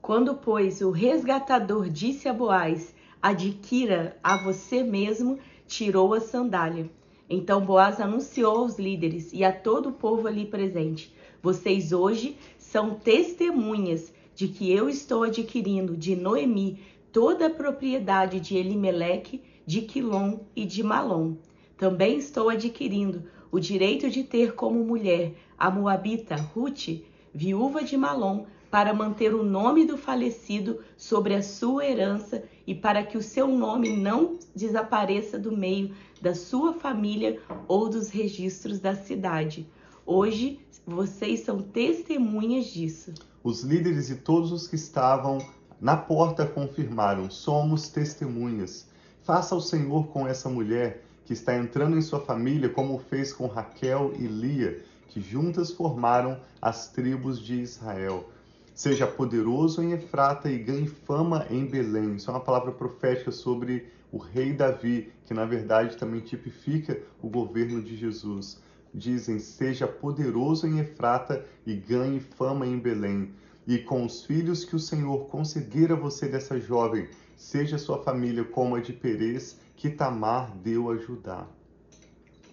Quando, 0.00 0.36
pois, 0.36 0.80
o 0.80 0.90
resgatador 0.90 1.88
disse 1.88 2.28
a 2.28 2.32
Boaz: 2.32 2.94
Adquira 3.20 4.16
a 4.22 4.36
você 4.36 4.82
mesmo, 4.82 5.38
tirou 5.66 6.14
a 6.14 6.20
sandália. 6.20 6.88
Então 7.28 7.64
Boaz 7.64 8.00
anunciou 8.00 8.58
aos 8.58 8.78
líderes 8.78 9.32
e 9.32 9.42
a 9.42 9.52
todo 9.52 9.88
o 9.88 9.92
povo 9.92 10.28
ali 10.28 10.46
presente: 10.46 11.12
Vocês 11.42 11.92
hoje 11.92 12.38
são 12.56 12.94
testemunhas 12.94 14.12
de 14.34 14.46
que 14.46 14.70
eu 14.70 14.88
estou 14.88 15.24
adquirindo 15.24 15.96
de 15.96 16.14
Noemi 16.14 16.78
toda 17.10 17.46
a 17.46 17.50
propriedade 17.50 18.38
de 18.38 18.56
Elimeleque, 18.56 19.42
de 19.66 19.82
Quilom 19.82 20.38
e 20.54 20.64
de 20.64 20.82
Malom. 20.82 21.34
Também 21.76 22.18
estou 22.18 22.48
adquirindo 22.48 23.24
o 23.50 23.58
direito 23.58 24.08
de 24.08 24.22
ter 24.22 24.54
como 24.54 24.84
mulher 24.84 25.34
a 25.58 25.70
moabita 25.70 26.36
Ruth, 26.36 27.02
viúva 27.34 27.82
de 27.82 27.96
Malom, 27.96 28.46
para 28.70 28.94
manter 28.94 29.34
o 29.34 29.42
nome 29.42 29.84
do 29.84 29.96
falecido 29.96 30.80
sobre 30.96 31.34
a 31.34 31.42
sua 31.42 31.84
herança 31.84 32.44
e 32.66 32.74
para 32.74 33.02
que 33.02 33.16
o 33.16 33.22
seu 33.22 33.48
nome 33.48 33.96
não 33.96 34.38
desapareça 34.54 35.38
do 35.38 35.56
meio 35.56 35.94
da 36.20 36.34
sua 36.34 36.72
família 36.72 37.40
ou 37.68 37.88
dos 37.88 38.10
registros 38.10 38.80
da 38.80 38.94
cidade. 38.94 39.66
Hoje 40.04 40.60
vocês 40.86 41.40
são 41.40 41.60
testemunhas 41.60 42.66
disso. 42.66 43.12
Os 43.42 43.62
líderes 43.62 44.10
e 44.10 44.16
todos 44.16 44.52
os 44.52 44.66
que 44.66 44.76
estavam 44.76 45.38
na 45.80 45.96
porta 45.96 46.46
confirmaram: 46.46 47.30
somos 47.30 47.88
testemunhas. 47.88 48.88
Faça 49.26 49.56
o 49.56 49.60
Senhor 49.60 50.06
com 50.06 50.24
essa 50.24 50.48
mulher 50.48 51.02
que 51.24 51.32
está 51.32 51.56
entrando 51.56 51.96
em 51.96 52.00
sua 52.00 52.20
família, 52.20 52.68
como 52.68 52.96
fez 52.96 53.32
com 53.32 53.48
Raquel 53.48 54.12
e 54.16 54.24
Lia, 54.24 54.80
que 55.08 55.20
juntas 55.20 55.72
formaram 55.72 56.40
as 56.62 56.92
tribos 56.92 57.40
de 57.40 57.60
Israel. 57.60 58.30
Seja 58.72 59.04
poderoso 59.04 59.82
em 59.82 59.90
Efrata 59.90 60.48
e 60.48 60.56
ganhe 60.56 60.86
fama 60.86 61.44
em 61.50 61.66
Belém. 61.66 62.14
Isso 62.14 62.30
é 62.30 62.34
uma 62.34 62.40
palavra 62.40 62.70
profética 62.70 63.32
sobre 63.32 63.88
o 64.12 64.18
rei 64.18 64.52
Davi, 64.52 65.12
que 65.24 65.34
na 65.34 65.44
verdade 65.44 65.96
também 65.96 66.20
tipifica 66.20 66.96
o 67.20 67.28
governo 67.28 67.82
de 67.82 67.96
Jesus. 67.96 68.62
Dizem: 68.94 69.40
Seja 69.40 69.88
poderoso 69.88 70.68
em 70.68 70.78
Efrata 70.78 71.44
e 71.66 71.74
ganhe 71.74 72.20
fama 72.20 72.64
em 72.64 72.78
Belém. 72.78 73.32
E 73.66 73.76
com 73.78 74.04
os 74.04 74.24
filhos 74.24 74.64
que 74.64 74.76
o 74.76 74.78
Senhor 74.78 75.26
conceder 75.26 75.90
a 75.90 75.96
você 75.96 76.28
dessa 76.28 76.60
jovem, 76.60 77.08
seja 77.36 77.78
sua 77.78 78.02
família 78.02 78.44
como 78.44 78.74
a 78.74 78.80
de 78.80 78.92
Perez, 78.92 79.60
que 79.76 79.90
Tamar 79.90 80.50
deu 80.56 80.90
a 80.90 80.96
Judá. 80.96 81.46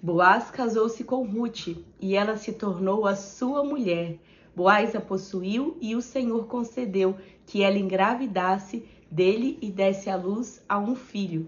Boaz 0.02 0.52
casou-se 0.52 1.04
com 1.06 1.26
Ruth 1.26 1.70
e 2.00 2.16
ela 2.16 2.36
se 2.36 2.52
tornou 2.52 3.08
a 3.08 3.16
sua 3.16 3.64
mulher. 3.64 4.20
Boaz 4.54 4.94
a 4.96 5.02
possuiu 5.02 5.78
e 5.82 5.96
o 5.96 6.02
Senhor 6.02 6.46
concedeu 6.46 7.16
que 7.46 7.64
ela 7.64 7.78
engravidasse 7.78 8.86
dele 9.10 9.58
e 9.62 9.72
desse 9.72 10.10
à 10.10 10.16
luz 10.18 10.62
a 10.68 10.78
um 10.78 10.96
filho. 10.96 11.48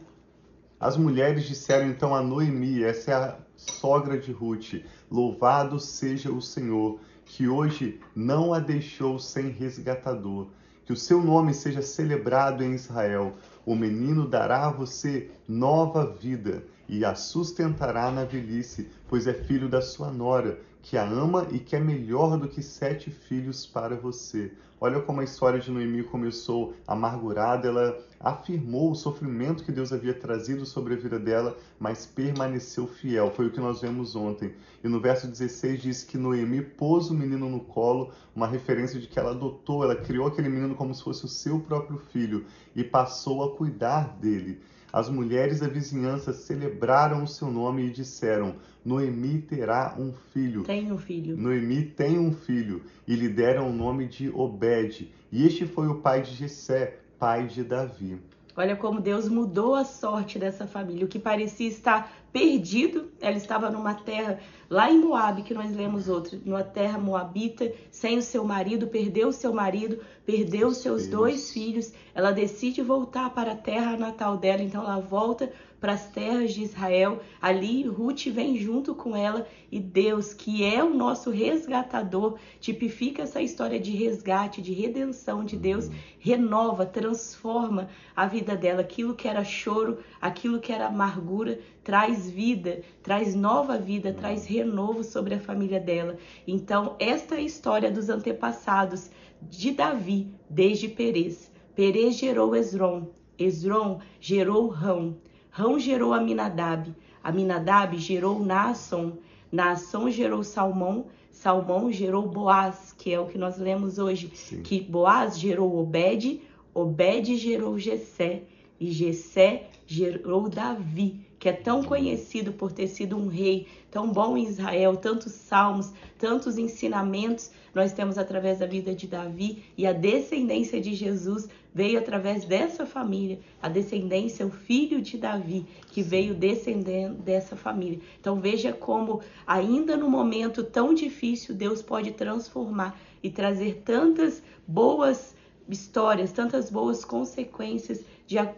As 0.79 0.95
mulheres 0.95 1.43
disseram 1.43 1.89
então 1.89 2.15
a 2.15 2.21
Noemi, 2.21 2.83
essa 2.83 3.11
é 3.11 3.13
a 3.13 3.37
sogra 3.55 4.17
de 4.17 4.31
Ruth: 4.31 4.75
Louvado 5.11 5.79
seja 5.79 6.31
o 6.31 6.41
Senhor, 6.41 6.99
que 7.25 7.47
hoje 7.47 7.99
não 8.15 8.53
a 8.53 8.59
deixou 8.59 9.19
sem 9.19 9.49
resgatador. 9.49 10.47
Que 10.85 10.93
o 10.93 10.97
seu 10.97 11.21
nome 11.21 11.53
seja 11.53 11.81
celebrado 11.81 12.63
em 12.63 12.73
Israel. 12.73 13.33
O 13.65 13.75
menino 13.75 14.27
dará 14.27 14.67
a 14.67 14.71
você 14.71 15.31
nova 15.47 16.05
vida 16.05 16.63
e 16.87 17.03
a 17.03 17.15
sustentará 17.15 18.11
na 18.11 18.23
velhice, 18.23 18.89
pois 19.07 19.25
é 19.25 19.33
filho 19.33 19.67
da 19.67 19.81
sua 19.81 20.11
nora, 20.11 20.59
que 20.83 20.97
a 20.97 21.03
ama 21.03 21.47
e 21.51 21.57
que 21.57 21.75
é 21.75 21.79
melhor 21.79 22.37
do 22.37 22.47
que 22.47 22.61
sete 22.61 23.09
filhos 23.09 23.65
para 23.65 23.95
você. 23.95 24.51
Olha 24.79 24.99
como 24.99 25.21
a 25.21 25.23
história 25.23 25.57
de 25.57 25.71
Noemi 25.71 26.03
começou 26.03 26.73
amargurada, 26.85 27.67
ela 27.67 27.97
afirmou 28.19 28.91
o 28.91 28.95
sofrimento 28.95 29.63
que 29.63 29.71
Deus 29.71 29.93
havia 29.93 30.13
trazido 30.13 30.65
sobre 30.65 30.95
a 30.95 30.97
vida 30.97 31.17
dela, 31.17 31.57
mas 31.79 32.05
permaneceu 32.05 32.85
fiel. 32.85 33.31
Foi 33.31 33.47
o 33.47 33.51
que 33.51 33.59
nós 33.59 33.81
vemos 33.81 34.17
ontem. 34.17 34.53
E 34.83 34.89
no 34.89 34.99
verso 34.99 35.27
16 35.27 35.81
diz 35.81 36.03
que 36.03 36.17
Noemi 36.17 36.61
pôs 36.61 37.09
o 37.09 37.13
menino 37.13 37.49
no 37.49 37.61
colo, 37.61 38.11
uma 38.35 38.47
referência 38.47 38.99
de 38.99 39.07
que 39.07 39.17
ela 39.17 39.31
adotou, 39.31 39.81
ela 39.81 39.95
criou 39.95 40.27
aquele 40.27 40.49
menino 40.49 40.75
como 40.75 40.93
se 40.93 41.01
fosse 41.01 41.23
o 41.23 41.29
seu 41.29 41.59
próprio 41.61 41.97
filho 42.11 42.45
e 42.75 42.83
passou 42.83 43.43
a 43.43 43.55
cuidar 43.55 44.17
dele. 44.17 44.59
As 44.95 45.09
mulheres 45.09 45.59
da 45.59 45.67
vizinhança 45.67 46.31
celebraram 46.31 47.21
o 47.21 47.27
seu 47.27 47.51
nome 47.51 47.85
e 47.85 47.89
disseram: 47.89 48.55
Noemi 48.85 49.41
terá 49.41 49.93
um 49.99 50.13
filho. 50.13 50.63
Tem 50.63 50.89
um 50.89 50.97
filho. 50.97 51.35
Noemi 51.35 51.83
tem 51.83 52.17
um 52.17 52.31
filho 52.31 52.81
e 53.05 53.13
lhe 53.13 53.27
deram 53.27 53.69
o 53.69 53.73
nome 53.73 54.07
de 54.07 54.29
Obed. 54.29 55.11
E 55.33 55.45
este 55.45 55.65
foi 55.65 55.89
o 55.89 55.95
pai 55.95 56.21
de 56.21 56.33
Jessé, 56.33 56.97
pai 57.19 57.45
de 57.45 57.61
Davi. 57.61 58.17
Olha 58.57 58.75
como 58.75 59.01
Deus 59.01 59.27
mudou 59.27 59.75
a 59.75 59.83
sorte 59.83 60.39
dessa 60.39 60.65
família. 60.65 61.05
O 61.05 61.09
que 61.09 61.19
parecia 61.19 61.67
estar 61.67 62.11
perdido, 62.31 63.11
ela 63.19 63.35
estava 63.35 63.69
numa 63.69 63.93
terra 63.93 64.39
lá 64.69 64.89
em 64.89 64.99
Moabe, 64.99 65.43
que 65.43 65.53
nós 65.53 65.75
lemos 65.75 66.07
outro, 66.07 66.39
numa 66.45 66.63
terra 66.63 66.97
moabita, 66.97 67.71
sem 67.91 68.17
o 68.17 68.21
seu 68.21 68.43
marido, 68.45 68.87
perdeu 68.87 69.27
o 69.27 69.33
seu 69.33 69.53
marido, 69.53 69.99
perdeu 70.25 70.69
os 70.69 70.77
seus 70.77 71.03
filhos. 71.03 71.11
dois 71.11 71.51
filhos. 71.51 71.93
Ela 72.13 72.31
decide 72.31 72.81
voltar 72.81 73.29
para 73.29 73.51
a 73.51 73.57
terra 73.57 73.97
natal 73.97 74.37
dela, 74.37 74.63
então 74.63 74.81
ela 74.81 74.99
volta 74.99 75.51
para 75.85 75.93
as 75.93 76.07
terras 76.07 76.51
de 76.51 76.63
Israel. 76.63 77.19
Ali 77.39 77.83
Ruth 77.83 78.25
vem 78.29 78.57
junto 78.57 78.95
com 78.95 79.15
ela 79.15 79.47
e 79.71 79.79
Deus, 79.79 80.33
que 80.33 80.63
é 80.63 80.83
o 80.83 80.91
nosso 80.91 81.29
resgatador, 81.29 82.39
tipifica 82.59 83.21
essa 83.21 83.39
história 83.39 83.79
de 83.79 83.91
resgate, 83.91 84.63
de 84.63 84.73
redenção 84.73 85.45
de 85.45 85.55
Deus, 85.55 85.87
renova, 86.17 86.87
transforma 86.87 87.87
a 88.15 88.25
vida 88.25 88.55
dela. 88.55 88.81
Aquilo 88.81 89.13
que 89.13 89.27
era 89.27 89.43
choro, 89.43 89.99
aquilo 90.19 90.59
que 90.59 90.71
era 90.71 90.87
amargura, 90.87 91.59
traz 91.83 92.31
vida, 92.31 92.81
traz 93.03 93.35
nova 93.35 93.77
vida, 93.77 94.11
traz 94.11 94.47
renovo 94.47 95.03
sobre 95.03 95.35
a 95.35 95.39
família 95.39 95.79
dela. 95.79 96.17
Então, 96.47 96.95
esta 96.97 97.35
é 97.35 97.37
a 97.37 97.41
história 97.41 97.91
dos 97.91 98.09
antepassados 98.09 99.11
de 99.39 99.69
Davi 99.69 100.33
desde 100.49 100.87
Perez. 100.87 101.51
Perez 101.75 102.15
gerou 102.15 102.55
Esron, 102.55 103.11
Esron 103.37 103.99
gerou 104.19 104.67
Rão, 104.67 105.17
Rão 105.57 105.79
gerou 105.79 106.11
Aminadab, 106.11 106.93
Aminadab 107.23 107.97
gerou 107.97 108.43
Naasson, 108.43 109.13
Naasson 109.49 110.09
gerou 110.09 110.43
Salmão, 110.43 111.05
Salmão 111.31 111.89
gerou 111.89 112.27
Boaz, 112.27 112.93
que 112.97 113.13
é 113.13 113.17
o 113.17 113.27
que 113.27 113.37
nós 113.37 113.57
lemos 113.57 113.97
hoje, 113.97 114.29
Sim. 114.35 114.61
que 114.61 114.81
Boaz 114.81 115.39
gerou 115.39 115.79
Obed, 115.79 116.41
Obed 116.73 117.37
gerou 117.37 117.79
Jessé, 117.79 118.43
e 118.77 118.91
Jessé 118.91 119.69
gerou 119.87 120.49
Davi, 120.49 121.24
que 121.45 121.49
é 121.49 121.53
tão 121.53 121.83
conhecido 121.83 122.53
por 122.53 122.71
ter 122.71 122.87
sido 122.87 123.15
um 123.15 123.27
rei 123.27 123.67
tão 123.91 124.11
bom 124.11 124.35
em 124.35 124.47
Israel, 124.47 124.97
tantos 124.97 125.31
salmos, 125.33 125.93
tantos 126.17 126.57
ensinamentos 126.57 127.51
nós 127.71 127.93
temos 127.93 128.17
através 128.17 128.57
da 128.57 128.65
vida 128.65 128.95
de 128.95 129.05
Davi 129.05 129.63
e 129.77 129.85
a 129.85 129.93
descendência 129.93 130.81
de 130.81 130.95
Jesus 130.95 131.47
veio 131.71 131.99
através 131.99 132.45
dessa 132.45 132.83
família, 132.83 133.37
a 133.61 133.69
descendência, 133.69 134.43
o 134.43 134.49
filho 134.49 134.99
de 134.99 135.19
Davi, 135.19 135.67
que 135.91 136.01
veio 136.01 136.33
descendendo 136.33 137.21
dessa 137.21 137.55
família. 137.55 137.99
Então 138.19 138.39
veja 138.39 138.73
como, 138.73 139.21
ainda 139.45 139.95
no 139.95 140.09
momento 140.09 140.63
tão 140.63 140.95
difícil, 140.95 141.53
Deus 141.53 141.79
pode 141.79 142.13
transformar 142.13 142.99
e 143.21 143.29
trazer 143.29 143.83
tantas 143.85 144.41
boas 144.67 145.35
histórias, 145.69 146.31
tantas 146.31 146.71
boas 146.71 147.03
consequências, 147.03 148.03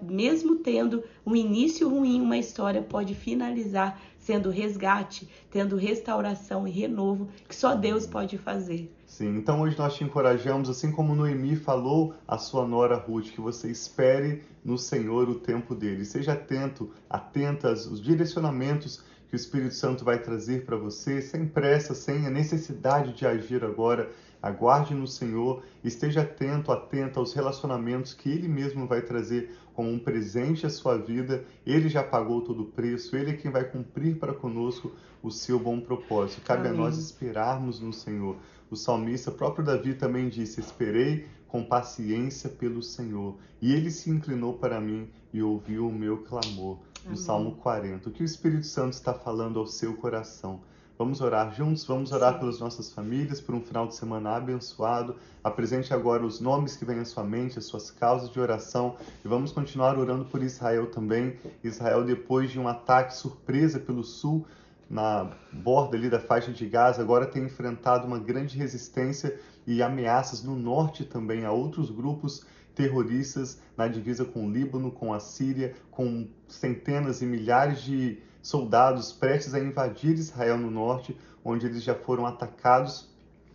mesmo 0.02 0.58
tendo 0.58 1.04
um 1.26 1.36
início 1.36 1.90
ruim, 1.90 2.22
uma 2.22 2.38
história 2.38 2.82
pode 2.82 3.14
finalizar 3.14 4.00
sendo 4.28 4.50
resgate, 4.50 5.28
tendo 5.50 5.78
restauração 5.78 6.68
e 6.68 6.72
renovo 6.72 7.30
que 7.48 7.56
só 7.56 7.74
Deus 7.76 8.06
pode 8.06 8.38
fazer. 8.38 8.94
Sim, 9.06 9.38
então 9.38 9.62
hoje 9.62 9.78
nós 9.78 9.96
te 9.96 10.04
encorajamos, 10.04 10.70
assim 10.70 10.92
como 10.92 11.16
Noemi 11.16 11.56
falou 11.56 12.14
à 12.28 12.38
sua 12.38 12.68
nora 12.68 12.98
Ruth, 12.98 13.28
que 13.28 13.40
você 13.40 13.72
espere 13.72 14.44
no 14.66 14.78
Senhor 14.78 15.30
o 15.30 15.36
tempo 15.36 15.74
dele. 15.74 16.04
Seja 16.04 16.34
atento, 16.34 16.92
atenta 17.10 17.70
aos 17.70 18.02
direcionamentos 18.02 19.02
que 19.30 19.36
o 19.36 19.38
Espírito 19.38 19.76
Santo 19.76 20.04
vai 20.04 20.22
trazer 20.22 20.66
para 20.66 20.76
você, 20.76 21.22
sem 21.22 21.48
pressa, 21.48 21.94
sem 21.94 22.26
a 22.26 22.30
necessidade 22.30 23.14
de 23.14 23.26
agir 23.26 23.64
agora. 23.64 24.10
Aguarde 24.42 24.94
no 24.94 25.08
Senhor, 25.08 25.64
esteja 25.84 26.22
atento, 26.22 26.72
atenta 26.72 27.20
aos 27.20 27.34
relacionamentos 27.34 28.14
que 28.14 28.30
Ele 28.30 28.48
mesmo 28.48 28.86
vai 28.86 29.02
trazer 29.02 29.56
como 29.74 29.90
um 29.90 30.00
presente 30.00 30.66
à 30.66 30.70
sua 30.70 30.98
vida. 30.98 31.44
Ele 31.66 31.90
já 31.90 32.04
pagou 32.04 32.42
todo 32.42 32.64
o 32.64 32.68
preço, 32.68 33.16
Ele 33.16 33.32
é 33.32 33.34
quem 33.36 33.52
vai 33.52 33.64
cumprir 33.64 34.18
para 34.18 34.34
conosco 34.34 34.92
o 35.22 35.32
seu 35.32 35.60
bom 35.60 35.80
propósito. 35.80 36.42
Cabe 36.42 36.68
Amém. 36.68 36.80
a 36.80 36.84
nós 36.84 36.98
esperarmos 36.98 37.80
no 37.80 37.92
Senhor. 37.92 38.38
O 38.70 38.76
salmista, 38.76 39.32
próprio 39.32 39.66
Davi, 39.66 39.94
também 39.94 40.30
disse: 40.30 40.60
Esperei 40.60 41.26
com 41.48 41.64
paciência 41.64 42.50
pelo 42.50 42.84
Senhor, 42.84 43.38
e 43.62 43.74
ele 43.74 43.90
se 43.90 44.10
inclinou 44.10 44.54
para 44.54 44.82
mim 44.82 45.10
e 45.34 45.42
ouviu 45.42 45.88
o 45.88 45.94
meu 45.94 46.24
clamor. 46.24 46.80
No 47.06 47.16
Salmo 47.16 47.56
40. 47.56 48.10
O 48.10 48.12
que 48.12 48.22
o 48.22 48.26
Espírito 48.26 48.66
Santo 48.66 48.94
está 48.94 49.14
falando 49.14 49.58
ao 49.60 49.66
seu 49.66 49.96
coração? 49.96 50.60
Vamos 50.98 51.22
orar 51.22 51.54
juntos, 51.54 51.86
vamos 51.86 52.12
orar 52.12 52.34
Sim. 52.34 52.40
pelas 52.40 52.60
nossas 52.60 52.92
famílias, 52.92 53.40
por 53.40 53.54
um 53.54 53.62
final 53.62 53.88
de 53.88 53.96
semana 53.96 54.36
abençoado. 54.36 55.16
Apresente 55.44 55.94
agora 55.94 56.26
os 56.26 56.40
nomes 56.40 56.76
que 56.76 56.84
vêm 56.84 57.00
à 57.00 57.06
sua 57.06 57.24
mente, 57.24 57.60
as 57.60 57.66
suas 57.66 57.92
causas 57.92 58.32
de 58.32 58.40
oração 58.40 58.96
e 59.24 59.28
vamos 59.28 59.52
continuar 59.52 60.00
orando 60.00 60.26
por 60.26 60.42
Israel 60.42 60.88
também. 60.88 61.38
Israel, 61.64 62.04
depois 62.04 62.50
de 62.50 62.60
um 62.60 62.68
ataque 62.68 63.16
surpresa 63.16 63.80
pelo 63.80 64.04
sul, 64.04 64.48
na 64.90 65.30
borda 65.54 65.96
ali 65.96 66.10
da 66.10 66.20
faixa 66.20 66.52
de 66.52 66.66
Gaza, 66.66 67.00
agora 67.00 67.28
tem 67.28 67.44
enfrentado 67.44 68.08
uma 68.08 68.18
grande 68.18 68.58
resistência 68.58 69.40
e 69.68 69.84
ameaças 69.84 70.42
no 70.42 70.56
norte 70.56 71.04
também 71.04 71.46
a 71.46 71.52
outros 71.52 71.92
grupos 71.92 72.44
terroristas 72.74 73.60
na 73.76 73.88
divisa 73.88 74.26
com 74.26 74.48
o 74.48 74.52
Líbano, 74.52 74.92
com 74.92 75.14
a 75.14 75.20
Síria, 75.20 75.76
com 75.92 76.28
centenas 76.48 77.22
e 77.22 77.26
milhares 77.26 77.82
de 77.82 78.20
soldados 78.48 79.12
prestes 79.12 79.54
a 79.54 79.60
invadir 79.60 80.14
Israel 80.14 80.58
no 80.58 80.72
norte, 80.72 81.18
onde 81.44 81.66
eles 81.66 81.84
já 81.84 81.94
foram 81.94 82.26
atacados 82.26 83.10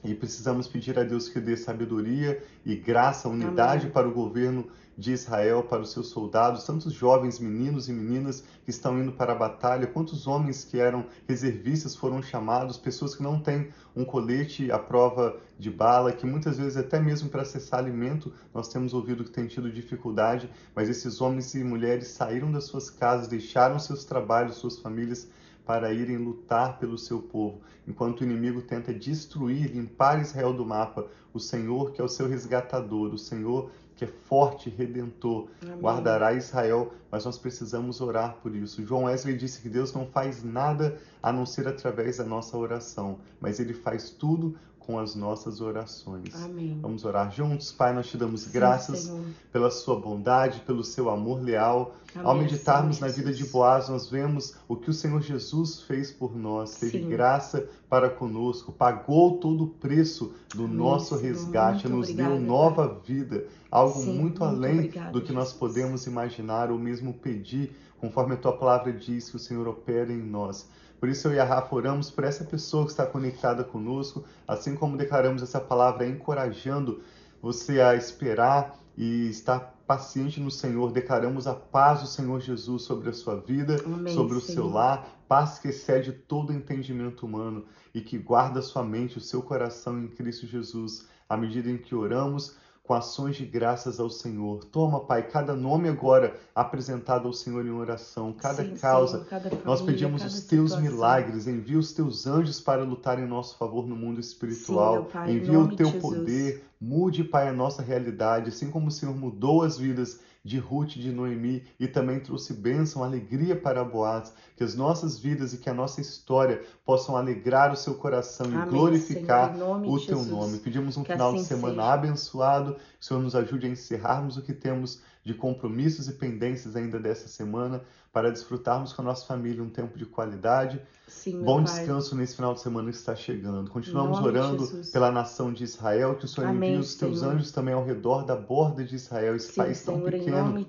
e 0.04 0.14
precisamos 0.14 0.66
pedir 0.66 0.99
a 0.99 1.04
Deus 1.04 1.28
que 1.28 1.40
dê 1.40 1.56
sabedoria 1.56 2.42
e 2.64 2.75
graça, 2.75 3.28
unidade 3.28 3.82
Amém. 3.82 3.92
para 3.92 4.09
o 4.09 4.12
governo 4.12 4.66
de 4.97 5.12
Israel, 5.12 5.62
para 5.62 5.80
os 5.80 5.90
seus 5.90 6.09
soldados, 6.09 6.64
tantos 6.64 6.92
jovens 6.92 7.38
meninos 7.38 7.88
e 7.88 7.92
meninas 7.92 8.44
que 8.64 8.71
estão 8.71 9.00
indo 9.00 9.12
para 9.12 9.32
a 9.32 9.37
batalha, 9.37 9.87
quantos 9.87 10.26
homens 10.26 10.64
que 10.64 10.78
eram 10.78 11.06
reservistas 11.26 11.97
foram 11.97 12.23
chamados, 12.23 12.76
pessoas 12.76 13.14
que 13.14 13.23
não 13.23 13.40
têm 13.40 13.71
um 13.97 14.04
colete 14.04 14.71
à 14.71 14.78
prova 14.78 15.37
de 15.59 15.71
bala, 15.71 16.12
que 16.12 16.26
muitas 16.26 16.59
vezes 16.59 16.76
até 16.76 17.00
mesmo 17.00 17.30
para 17.30 17.42
acessar 17.42 17.80
alimento 17.80 18.32
nós 18.52 18.68
temos 18.68 18.92
ouvido 18.92 19.25
que 19.25 19.30
tem 19.30 19.47
tido 19.47 19.73
dificuldade, 19.73 20.50
mas 20.75 20.88
esses 20.88 21.21
homens 21.21 21.54
e 21.54 21.64
mulheres 21.64 22.09
saíram 22.09 22.52
das 22.52 22.64
suas 22.64 22.90
casas, 22.90 23.28
deixaram 23.28 23.78
seus 23.78 24.04
trabalhos, 24.04 24.56
suas 24.56 24.78
famílias 24.78 25.28
para 25.64 25.92
irem 25.92 26.16
lutar 26.16 26.78
pelo 26.78 26.99
seu 26.99 27.21
povo, 27.21 27.61
enquanto 27.87 28.21
o 28.21 28.25
inimigo 28.25 28.62
tenta 28.62 28.92
destruir, 28.92 29.71
limpar 29.71 30.21
Israel 30.21 30.52
do 30.52 30.64
mapa. 30.64 31.07
O 31.33 31.38
Senhor, 31.38 31.92
que 31.92 32.00
é 32.00 32.04
o 32.04 32.09
seu 32.09 32.28
resgatador, 32.28 33.14
o 33.14 33.19
Senhor 33.19 33.71
que 34.02 34.04
é 34.04 34.09
forte, 34.09 34.69
redentor, 34.71 35.49
Amém. 35.62 35.78
guardará 35.78 36.33
Israel, 36.33 36.92
mas 37.11 37.25
nós 37.25 37.38
precisamos 37.38 38.00
orar 38.00 38.37
por 38.42 38.54
isso. 38.57 38.85
João 38.85 39.04
Wesley 39.04 39.37
disse 39.37 39.61
que 39.61 39.69
Deus 39.69 39.92
não 39.92 40.07
faz 40.07 40.42
nada 40.42 40.99
a 41.23 41.33
não 41.33 41.47
ser 41.47 41.69
através 41.69 42.16
da 42.16 42.25
nossa 42.25 42.57
oração, 42.57 43.21
mas 43.40 43.61
ele 43.61 43.75
faz 43.75 44.11
tudo 44.11 44.57
com 44.87 44.99
as 44.99 45.15
nossas 45.15 45.61
orações. 45.61 46.35
Amém. 46.45 46.79
Vamos 46.81 47.05
orar 47.05 47.31
juntos? 47.31 47.71
Pai, 47.73 47.95
nós 47.95 48.09
te 48.09 48.17
damos 48.17 48.47
graças 48.47 49.05
Senhor. 49.05 49.25
pela 49.53 49.71
sua 49.71 49.99
bondade, 49.99 50.61
pelo 50.61 50.83
seu 50.83 51.09
amor 51.09 51.41
leal. 51.41 51.95
Ao 52.17 52.33
Amém, 52.33 52.45
meditarmos 52.45 52.97
Senhor 52.97 53.09
na 53.09 53.15
vida 53.15 53.33
de. 53.33 53.45
Boaz, 53.47 53.89
nós 53.89 54.09
vemos 54.09 54.55
o 54.69 54.77
que 54.77 54.91
o 54.91 54.93
Senhor 54.93 55.21
Jesus 55.23 55.83
fez 55.83 56.11
por 56.11 56.37
nós. 56.37 56.77
Teve 56.79 57.01
Sim. 57.01 57.09
graça 57.09 57.69
para 57.89 58.11
conosco, 58.11 58.73
pagou 58.73 59.39
todo 59.39 59.65
o 59.65 59.69
preço 59.69 60.35
do 60.55 60.65
Amém, 60.65 60.77
nosso 60.77 61.17
Senhor. 61.17 61.23
resgate, 61.23 61.89
Muito 61.89 61.97
nos 61.99 62.11
obrigada, 62.11 62.35
deu 62.35 62.41
nova 62.41 63.01
vida, 63.07 63.47
algo 63.71 64.01
Sim, 64.01 64.07
muito 64.07 64.21
muito 64.21 64.45
além 64.45 64.79
obrigada, 64.79 65.11
do 65.12 65.23
que 65.23 65.33
nós 65.33 65.53
podemos 65.53 66.07
imaginar 66.07 66.71
ou 66.71 66.79
mesmo 66.79 67.12
pedir, 67.12 67.75
conforme 68.01 68.35
a 68.35 68.37
tua 68.37 68.53
palavra 68.57 68.93
diz 68.93 69.31
que 69.31 69.37
o 69.37 69.39
Senhor 69.39 69.67
opera 69.69 70.12
em 70.12 70.23
nós. 70.23 70.69
Por 71.02 71.09
isso 71.09 71.26
eu 71.26 71.35
e 71.35 71.40
a 71.40 71.44
Rafa 71.44 71.75
oramos 71.75 72.12
por 72.12 72.23
essa 72.23 72.44
pessoa 72.44 72.85
que 72.85 72.92
está 72.92 73.04
conectada 73.04 73.64
conosco, 73.64 74.25
assim 74.47 74.76
como 74.76 74.97
declaramos 74.97 75.42
essa 75.42 75.61
palavra 75.61 76.06
encorajando 76.06 77.02
você 77.42 77.80
a 77.80 77.97
esperar 77.97 78.78
e 78.97 79.26
estar 79.28 79.75
paciente 79.85 80.38
no 80.38 80.49
Senhor. 80.49 80.92
Declaramos 80.92 81.49
a 81.49 81.54
paz 81.56 82.02
do 82.02 82.06
Senhor 82.06 82.40
Jesus 82.40 82.82
sobre 82.82 83.11
a 83.11 83.12
sua 83.12 83.35
vida, 83.40 83.82
Amém, 83.85 84.14
sobre 84.14 84.37
o 84.37 84.40
Senhor. 84.40 84.54
seu 84.54 84.68
lar, 84.68 85.25
paz 85.26 85.59
que 85.59 85.71
excede 85.71 86.12
todo 86.12 86.52
entendimento 86.52 87.26
humano 87.26 87.64
e 87.92 88.00
que 88.00 88.16
guarda 88.16 88.62
sua 88.62 88.85
mente, 88.85 89.18
o 89.18 89.21
seu 89.21 89.42
coração 89.42 89.99
em 89.99 90.06
Cristo 90.06 90.47
Jesus, 90.47 91.09
à 91.28 91.37
medida 91.37 91.68
em 91.68 91.78
que 91.78 91.97
oramos 91.97 92.56
com 92.83 92.95
ações 92.95 93.37
de 93.37 93.45
graças 93.45 94.01
ao 94.01 94.11
Senhor. 94.11 94.65
Toma, 94.65 95.01
Pai, 95.01 95.29
cada 95.29 95.55
nome 95.55 95.89
agora 95.89 96.35
apresentado 96.55 97.27
ao 97.27 97.33
Senhor 97.33 97.65
em 97.65 97.71
oração, 97.71 98.33
cada 98.33 98.65
Sim, 98.65 98.75
causa, 98.77 99.19
Senhor, 99.19 99.27
cada 99.29 99.51
nós 99.65 99.81
família, 99.81 99.87
pedimos 99.87 100.23
cada 100.23 100.35
os 100.35 100.41
teus 100.41 100.73
situação. 100.73 100.81
milagres, 100.81 101.47
envia 101.47 101.79
os 101.79 101.93
teus 101.93 102.27
anjos 102.27 102.61
para 102.61 102.83
lutar 102.83 103.19
em 103.19 103.27
nosso 103.27 103.57
favor 103.57 103.87
no 103.87 103.95
mundo 103.95 104.21
espiritual. 104.21 104.95
meu 104.95 105.05
Pai, 105.05 105.33
envia 105.33 105.61
o 105.61 105.77
teu 105.77 105.87
Jesus. 105.87 106.03
poder, 106.03 106.65
mude, 106.81 107.23
Pai, 107.23 107.49
a 107.49 107.53
nossa 107.53 107.83
realidade, 107.83 108.49
assim 108.49 108.69
como 108.69 108.89
o 108.89 108.91
Senhor 108.91 109.15
mudou 109.15 109.62
as 109.62 109.79
vidas 109.79 110.21
de 110.44 110.58
Ruth 110.58 110.96
e 110.96 111.00
de 111.00 111.12
Noemi 111.12 111.62
e 111.78 111.87
também 111.87 112.18
trouxe 112.18 112.52
bênção, 112.52 113.04
alegria 113.04 113.54
para 113.54 113.84
Boaz, 113.84 114.34
que 114.56 114.64
as 114.64 114.75
nossas 114.75 115.18
vidas 115.18 115.52
e 115.52 115.58
que 115.58 115.70
a 115.70 115.75
nossa 115.75 116.00
história 116.00 116.62
possam 116.84 117.16
alegrar 117.16 117.72
o 117.72 117.76
seu 117.76 117.94
coração 117.94 118.50
e 118.50 118.54
Amém, 118.54 118.68
glorificar 118.68 119.52
Senhor, 119.52 119.87
o 119.87 119.99
de 119.99 120.06
teu 120.06 120.18
Jesus. 120.18 120.26
nome. 120.26 120.58
Pedimos 120.58 120.96
um 120.96 121.04
final 121.04 121.32
de 121.32 121.38
assim 121.38 121.49
semana 121.49 121.82
seja. 121.82 121.92
abençoado, 121.92 122.75
que 122.75 122.80
o 123.00 123.04
Senhor 123.04 123.20
nos 123.20 123.37
ajude 123.37 123.66
a 123.66 123.70
encerrarmos 123.70 124.37
o 124.37 124.42
que 124.42 124.52
temos 124.52 125.00
de 125.25 125.35
compromissos 125.35 126.09
e 126.09 126.12
pendências 126.12 126.75
ainda 126.75 126.99
dessa 126.99 127.29
semana, 127.29 127.83
para 128.12 128.31
desfrutarmos 128.31 128.93
com 128.93 129.00
a 129.02 129.05
nossa 129.07 129.26
família 129.26 129.62
um 129.62 129.71
tempo 129.71 129.97
de 129.97 130.05
qualidade. 130.05 130.81
Sim, 131.09 131.43
Bom 131.43 131.62
Pai. 131.62 131.64
descanso 131.64 132.14
nesse 132.14 132.37
final 132.37 132.52
de 132.55 132.61
semana 132.61 132.91
que 132.91 132.97
está 132.97 133.14
chegando. 133.14 133.71
Continuamos 133.71 134.19
nome 134.19 134.29
orando 134.29 134.67
Jesus. 134.67 134.91
pela 134.91 135.11
nação 135.11 135.52
de 135.52 135.64
Israel, 135.64 136.17
que 136.17 136.25
o 136.25 136.29
Senhor 136.29 136.49
Amém, 136.49 136.73
envie 136.73 136.81
os 136.81 136.95
teus 136.95 137.21
Senhor. 137.21 137.35
anjos 137.35 137.52
também 137.52 137.73
ao 137.73 137.85
redor 137.85 138.25
da 138.25 138.37
borda 138.37 138.85
de 138.85 138.97
Israel, 138.97 139.37
esse 139.37 139.52
Sim, 139.52 139.61
país 139.61 139.83
tão 139.83 139.97
Senhor, 139.97 140.14
em 140.14 140.19
pequeno 140.19 140.67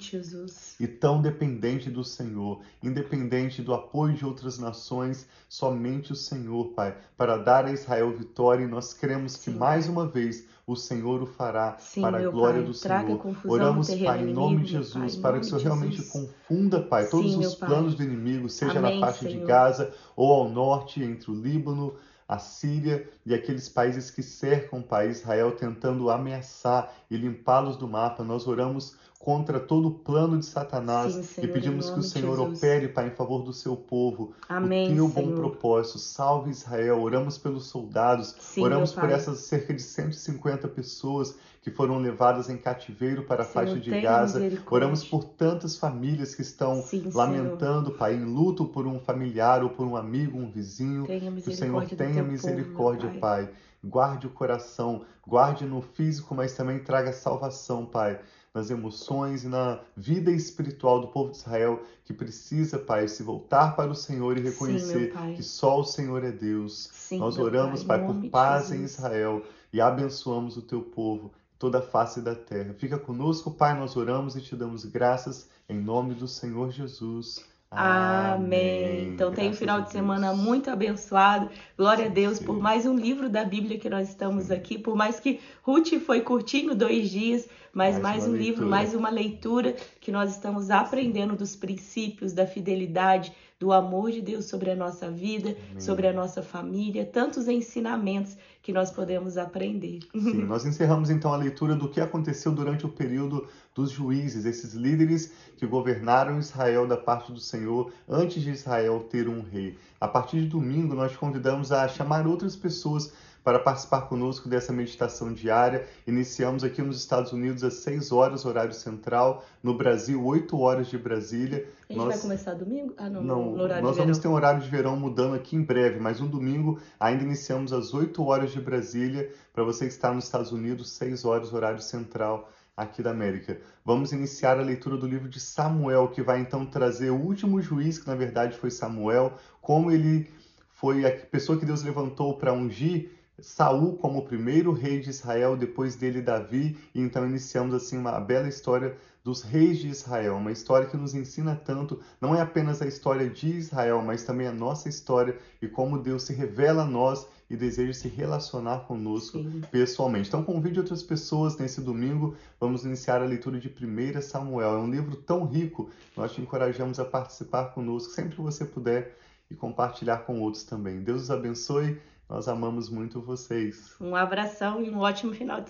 e 0.80 0.88
tão 0.88 1.22
dependente 1.22 1.90
do 1.90 2.04
Senhor, 2.04 2.62
independente 2.82 3.62
do 3.62 3.74
apoio 3.74 4.16
de 4.16 4.26
outras 4.26 4.58
nações, 4.58 5.28
somente 5.50 6.12
o 6.12 6.16
Senhor, 6.16 6.70
Pai, 6.74 6.96
para 7.18 7.38
dar 7.38 7.66
a 7.66 7.72
Israel 7.72 8.16
vitória. 8.16 8.64
E 8.64 8.68
nós 8.68 8.94
cremos 8.94 9.36
que 9.36 9.52
Sim, 9.52 9.58
mais 9.58 9.86
Pai. 9.86 9.94
uma 9.94 10.08
vez 10.08 10.46
o 10.66 10.76
Senhor 10.76 11.22
o 11.22 11.26
fará 11.26 11.76
Sim, 11.78 12.02
para 12.02 12.20
a 12.20 12.30
glória 12.30 12.62
Pai, 12.62 12.68
do 12.68 12.74
Senhor. 12.74 13.18
confusão 13.18 13.52
Oramos, 13.52 13.88
Pai, 13.94 14.24
em 14.24 14.34
nome 14.34 14.64
de 14.64 14.72
Jesus, 14.72 15.16
Pai, 15.16 15.22
para 15.22 15.40
que 15.40 15.46
o 15.46 15.50
Senhor 15.50 15.60
de 15.60 15.64
realmente 15.66 15.98
Jesus. 15.98 16.12
confunda, 16.12 16.82
Pai, 16.82 17.08
todos 17.08 17.34
Sim, 17.34 17.40
os 17.40 17.56
Pai. 17.56 17.70
planos 17.70 17.96
do 17.96 18.04
inimigo, 18.04 18.50
seja 18.50 18.80
Amém, 18.80 19.00
na 19.00 19.12
de 19.12 19.18
Senhor. 19.18 19.46
Gaza 19.48 19.94
ou 20.16 20.32
ao 20.32 20.50
norte, 20.50 21.04
entre 21.04 21.32
o 21.32 21.36
Líbano, 21.36 21.94
a 22.34 22.40
Síria 22.40 23.08
e 23.26 23.34
aqueles 23.34 23.70
países 23.70 24.10
que 24.10 24.24
cercam 24.24 24.80
o 24.80 24.84
país 24.84 25.20
Israel, 25.20 25.52
tentando 25.52 26.10
ameaçar 26.10 26.92
e 27.10 27.16
limpá-los 27.16 27.78
do 27.78 27.88
mapa. 27.88 28.24
Nós 28.24 28.48
oramos 28.48 28.98
contra 29.20 29.60
todo 29.60 29.88
o 29.88 29.92
plano 29.92 30.38
de 30.38 30.46
Satanás 30.46 31.14
Sim, 31.14 31.22
e 31.22 31.24
Senhor, 31.24 31.54
pedimos 31.54 31.90
em 31.90 31.94
que 31.94 32.00
o 32.00 32.04
Senhor 32.04 32.38
Jesus. 32.38 32.58
opere, 32.58 32.88
Pai, 32.90 33.08
em 33.08 33.12
favor 33.12 33.44
do 33.44 33.54
seu 33.54 33.76
povo. 33.76 34.34
Amém, 34.50 34.92
o 34.92 34.96
teu 34.96 35.08
bom 35.08 35.34
propósito. 35.34 36.00
Salve 36.00 36.50
Israel. 36.50 37.02
Oramos 37.02 37.38
pelos 37.38 37.68
soldados. 37.68 38.36
Sim, 38.40 38.64
Oramos 38.64 38.92
por 38.92 39.10
essas 39.10 39.40
cerca 39.40 39.74
de 39.74 39.82
150 39.82 40.68
pessoas 40.68 41.36
que 41.64 41.72
foram 41.72 41.98
levadas 41.98 42.50
em 42.50 42.58
cativeiro 42.58 43.24
para 43.24 43.44
a 43.44 43.46
Senhor, 43.46 43.66
faixa 43.68 43.80
de 43.80 44.02
Gaza. 44.02 44.42
Oramos 44.70 45.02
por 45.06 45.24
tantas 45.24 45.78
famílias 45.78 46.36
que 46.36 46.42
estão 46.42 46.82
Sim, 46.82 47.04
Senhor. 47.04 47.16
lamentando, 47.16 47.92
Pai, 47.92 48.16
em 48.16 48.26
luto 48.26 48.66
por 48.66 48.86
um 48.86 49.00
familiar 49.00 49.64
ou 49.64 49.70
por 49.70 49.88
um 49.88 49.96
amigo, 49.96 50.38
um 50.38 50.52
vizinho. 50.52 51.06
Que 51.06 51.50
o 51.50 51.56
Senhor 51.56 51.86
tenha 51.88 52.22
misericórdia, 52.22 53.04
povo, 53.08 53.12
meu 53.14 53.22
Pai. 53.22 53.50
Guarde 53.82 54.28
o 54.28 54.30
coração, 54.30 55.06
guarde 55.26 55.66
no 55.66 55.82
físico, 55.82 56.36
mas 56.36 56.54
também 56.54 56.80
traga 56.80 57.14
salvação, 57.14 57.86
Pai, 57.86 58.20
nas 58.54 58.70
emoções 58.70 59.46
e 59.46 59.48
na 59.48 59.80
vida 59.96 60.32
espiritual 60.32 61.00
do 61.00 61.08
povo 61.08 61.32
de 61.32 61.38
Israel 61.38 61.82
que 62.04 62.14
precisa, 62.14 62.78
Pai, 62.78 63.08
se 63.08 63.24
voltar 63.24 63.76
para 63.76 63.90
o 63.90 63.96
Senhor 63.96 64.38
e 64.38 64.42
Sim, 64.42 64.50
reconhecer 64.50 65.14
Pai. 65.14 65.34
que 65.36 65.44
só 65.44 65.80
o 65.80 65.84
Senhor 65.86 66.24
é 66.26 66.32
Deus. 66.32 66.90
Sim, 66.92 67.20
Nós 67.20 67.38
oramos, 67.38 67.84
Pai, 67.86 68.00
Pai, 68.00 68.10
em 68.10 68.22
por 68.22 68.30
paz 68.30 68.66
em 68.72 68.80
Jesus. 68.80 68.92
Israel 68.98 69.44
e 69.72 69.80
abençoamos 69.82 70.56
o 70.58 70.62
teu 70.62 70.82
povo, 70.82 71.32
toda 71.64 71.80
a 71.80 71.82
face 71.82 72.20
da 72.20 72.36
terra. 72.36 72.74
Fica 72.74 73.00
conosco, 73.00 73.50
Pai, 73.50 73.74
nós 73.74 73.96
oramos 73.96 74.36
e 74.36 74.42
te 74.42 74.54
damos 74.54 74.84
graças 74.84 75.50
em 75.70 75.80
nome 75.80 76.14
do 76.14 76.28
Senhor 76.28 76.70
Jesus. 76.72 77.46
Amém. 77.72 79.14
Então 79.14 79.32
tem 79.32 79.46
um 79.46 79.48
Graças 79.48 79.60
final 79.60 79.78
a 79.78 79.82
de 79.82 79.90
semana 79.90 80.34
Deus. 80.34 80.40
muito 80.42 80.70
abençoado. 80.70 81.50
Glória 81.78 82.04
a 82.04 82.08
Sim, 82.10 82.14
Deus 82.14 82.40
sim. 82.40 82.46
por 82.46 82.60
mais 82.60 82.86
um 82.86 82.96
livro 82.98 83.30
da 83.30 83.46
Bíblia 83.46 83.80
que 83.80 83.90
nós 83.90 84.10
estamos 84.10 84.46
Sim. 84.48 84.54
aqui. 84.54 84.78
Por 84.78 84.94
mais 84.94 85.22
que 85.22 85.40
Ruth 85.62 85.94
foi 86.06 86.20
curtinho, 86.20 86.76
dois 86.76 87.10
dias, 87.10 87.48
mas 87.74 87.98
Mais 87.98 88.04
mais, 88.04 88.28
um 88.28 88.36
livro, 88.36 88.66
leitura. 88.66 88.70
mais 88.70 88.94
uma 88.94 89.10
leitura 89.10 89.74
que 90.02 90.12
nós 90.12 90.32
estamos 90.32 90.70
aprendendo 90.70 91.34
dos 91.38 91.56
princípios, 91.56 92.34
da 92.34 92.46
fidelidade, 92.46 93.32
do 93.64 93.72
amor 93.72 94.12
de 94.12 94.22
Deus 94.22 94.44
sobre 94.44 94.72
a 94.72 94.76
nossa 94.76 95.10
vida, 95.10 95.56
Amém. 95.70 95.80
sobre 95.80 96.06
a 96.06 96.12
nossa 96.12 96.44
família, 96.44 97.06
tantos 97.06 97.48
ensinamentos 97.48 98.36
que 98.62 98.74
nós 98.74 98.92
podemos 98.92 99.38
aprender. 99.38 100.00
Sim, 100.12 100.44
nós 100.44 100.66
encerramos 100.66 101.10
então 101.10 101.32
a 101.32 101.38
leitura 101.38 101.74
do 101.74 101.88
que 101.88 102.02
aconteceu 102.02 102.52
durante 102.52 102.86
o 102.86 102.90
período 102.90 103.48
dos 103.74 103.90
juízes, 103.90 104.44
esses 104.44 104.74
líderes 104.74 105.32
que 105.56 105.66
governaram 105.66 106.40
Israel 106.40 106.86
da 106.86 106.98
parte 106.98 107.32
do 107.32 107.40
Senhor 107.40 107.90
antes 108.06 108.44
de 108.44 108.52
Israel 108.52 109.08
ter 109.10 109.30
um 109.30 109.42
rei. 109.42 109.78
A 109.98 110.10
partir 110.10 110.42
de 110.42 110.48
domingo, 110.48 110.94
nós 110.94 111.16
convidamos 111.16 111.72
a 111.72 111.88
chamar 111.88 112.28
outras 112.28 112.58
pessoas 112.58 113.14
para 113.44 113.60
participar 113.60 114.02
conosco 114.04 114.48
dessa 114.48 114.72
meditação 114.72 115.34
diária. 115.34 115.86
Iniciamos 116.08 116.64
aqui 116.64 116.82
nos 116.82 116.98
Estados 116.98 117.34
Unidos 117.34 117.64
às 117.64 117.76
6 117.76 118.12
horas, 118.12 118.46
horário 118.46 118.74
central, 118.74 119.44
no 119.62 119.76
Brasil, 119.76 120.24
8 120.26 120.58
horas 120.58 120.88
de 120.88 120.98
Brasília. 120.98 121.68
A 121.90 121.94
gente 121.94 122.06
vai 122.06 122.18
começar 122.18 122.54
domingo? 122.54 122.94
Ah, 122.98 123.10
não, 123.10 123.22
Não, 123.22 123.52
no 123.52 123.62
horário 123.62 123.84
nós 123.84 123.92
de 123.92 123.98
verão. 123.98 124.06
vamos 124.06 124.18
ter 124.20 124.28
um 124.30 124.34
horário 124.34 124.62
de 124.62 124.70
verão 124.70 124.96
mudando 124.96 125.36
aqui 125.36 125.56
em 125.56 125.62
breve, 125.62 126.00
mas 126.00 126.22
um 126.22 126.28
domingo 126.28 126.80
ainda 127.00 127.24
iniciamos 127.24 127.74
às 127.74 127.94
8 127.94 128.24
horas 128.24 128.52
de 128.52 128.62
Brasília, 128.62 129.30
para 129.54 129.64
você 129.64 129.86
que 129.86 129.92
está 129.92 130.14
nos 130.14 130.24
Estados 130.24 130.52
Unidos, 130.52 130.92
6 130.92 131.26
horas, 131.26 131.54
horário 131.54 131.82
central 131.82 132.50
aqui 132.76 133.04
da 133.04 133.12
América. 133.12 133.60
Vamos 133.86 134.12
iniciar 134.14 134.58
a 134.58 134.64
leitura 134.64 134.98
do 134.98 135.06
livro 135.06 135.28
de 135.30 135.40
Samuel, 135.40 136.08
que 136.08 136.22
vai 136.22 136.40
então 136.40 136.66
trazer 136.66 137.12
o 137.12 137.20
último 137.20 137.62
juiz, 137.62 138.00
que 138.00 138.08
na 138.08 138.16
verdade 138.16 138.58
foi 138.58 138.72
Samuel, 138.72 139.34
como 139.62 139.92
ele 139.92 140.32
foi 140.70 141.06
a 141.06 141.12
pessoa 141.12 141.58
que 141.60 141.66
Deus 141.66 141.84
levantou 141.84 142.38
para 142.38 142.52
ungir 142.52 143.12
Saul 143.40 143.98
como 143.98 144.20
o 144.20 144.26
primeiro 144.26 144.72
rei 144.72 145.00
de 145.00 145.10
Israel, 145.10 145.58
depois 145.58 145.96
dele 145.96 146.22
Davi, 146.22 146.78
e 146.94 147.02
então 147.02 147.28
iniciamos 147.28 147.74
assim 147.74 147.98
uma 147.98 148.20
bela 148.20 148.48
história 148.48 148.96
dos 149.24 149.42
reis 149.42 149.80
de 149.80 149.88
Israel, 149.88 150.36
uma 150.36 150.52
história 150.52 150.88
que 150.88 150.98
nos 150.98 151.16
ensina 151.16 151.56
tanto, 151.56 152.00
não 152.20 152.36
é 152.36 152.42
apenas 152.42 152.82
a 152.82 152.88
história 152.88 153.30
de 153.30 153.48
Israel, 153.48 154.02
mas 154.02 154.24
também 154.24 154.48
a 154.48 154.52
nossa 154.52 154.90
história 154.90 155.38
e 155.62 155.68
como 155.68 155.98
Deus 155.98 156.24
se 156.24 156.34
revela 156.34 156.84
a 156.84 156.86
nós 156.86 157.26
e 157.50 157.56
deseja 157.56 157.94
se 157.94 158.08
relacionar 158.08 158.80
conosco 158.80 159.40
Sim. 159.40 159.62
pessoalmente. 159.72 160.28
Então 160.28 160.44
convide 160.44 160.80
outras 160.80 161.02
pessoas 161.02 161.58
nesse 161.58 161.80
domingo, 161.80 162.36
vamos 162.60 162.84
iniciar 162.84 163.22
a 163.22 163.26
leitura 163.26 163.60
de 163.60 163.70
1 163.70 164.22
Samuel. 164.22 164.74
É 164.74 164.78
um 164.78 164.92
livro 164.92 165.16
tão 165.16 165.46
rico, 165.46 165.90
nós 166.18 166.34
te 166.34 166.42
encorajamos 166.42 167.00
a 167.00 167.06
participar 167.06 167.74
conosco 167.74 168.12
sempre 168.12 168.36
que 168.36 168.42
você 168.42 168.66
puder 168.66 169.18
e 169.50 169.56
compartilhar 169.56 170.20
com 170.20 170.42
outros 170.42 170.64
também. 170.64 171.02
Deus 171.02 171.24
os 171.24 171.32
abençoe. 171.32 172.00
Nós 172.30 172.48
amamos 172.48 172.90
muito 172.90 173.22
vocês. 173.22 173.96
Um 174.00 174.16
abração 174.16 174.82
e 174.82 174.90
um 174.90 175.00
ótimo 175.00 175.34
final 175.34 175.58
de 175.58 175.62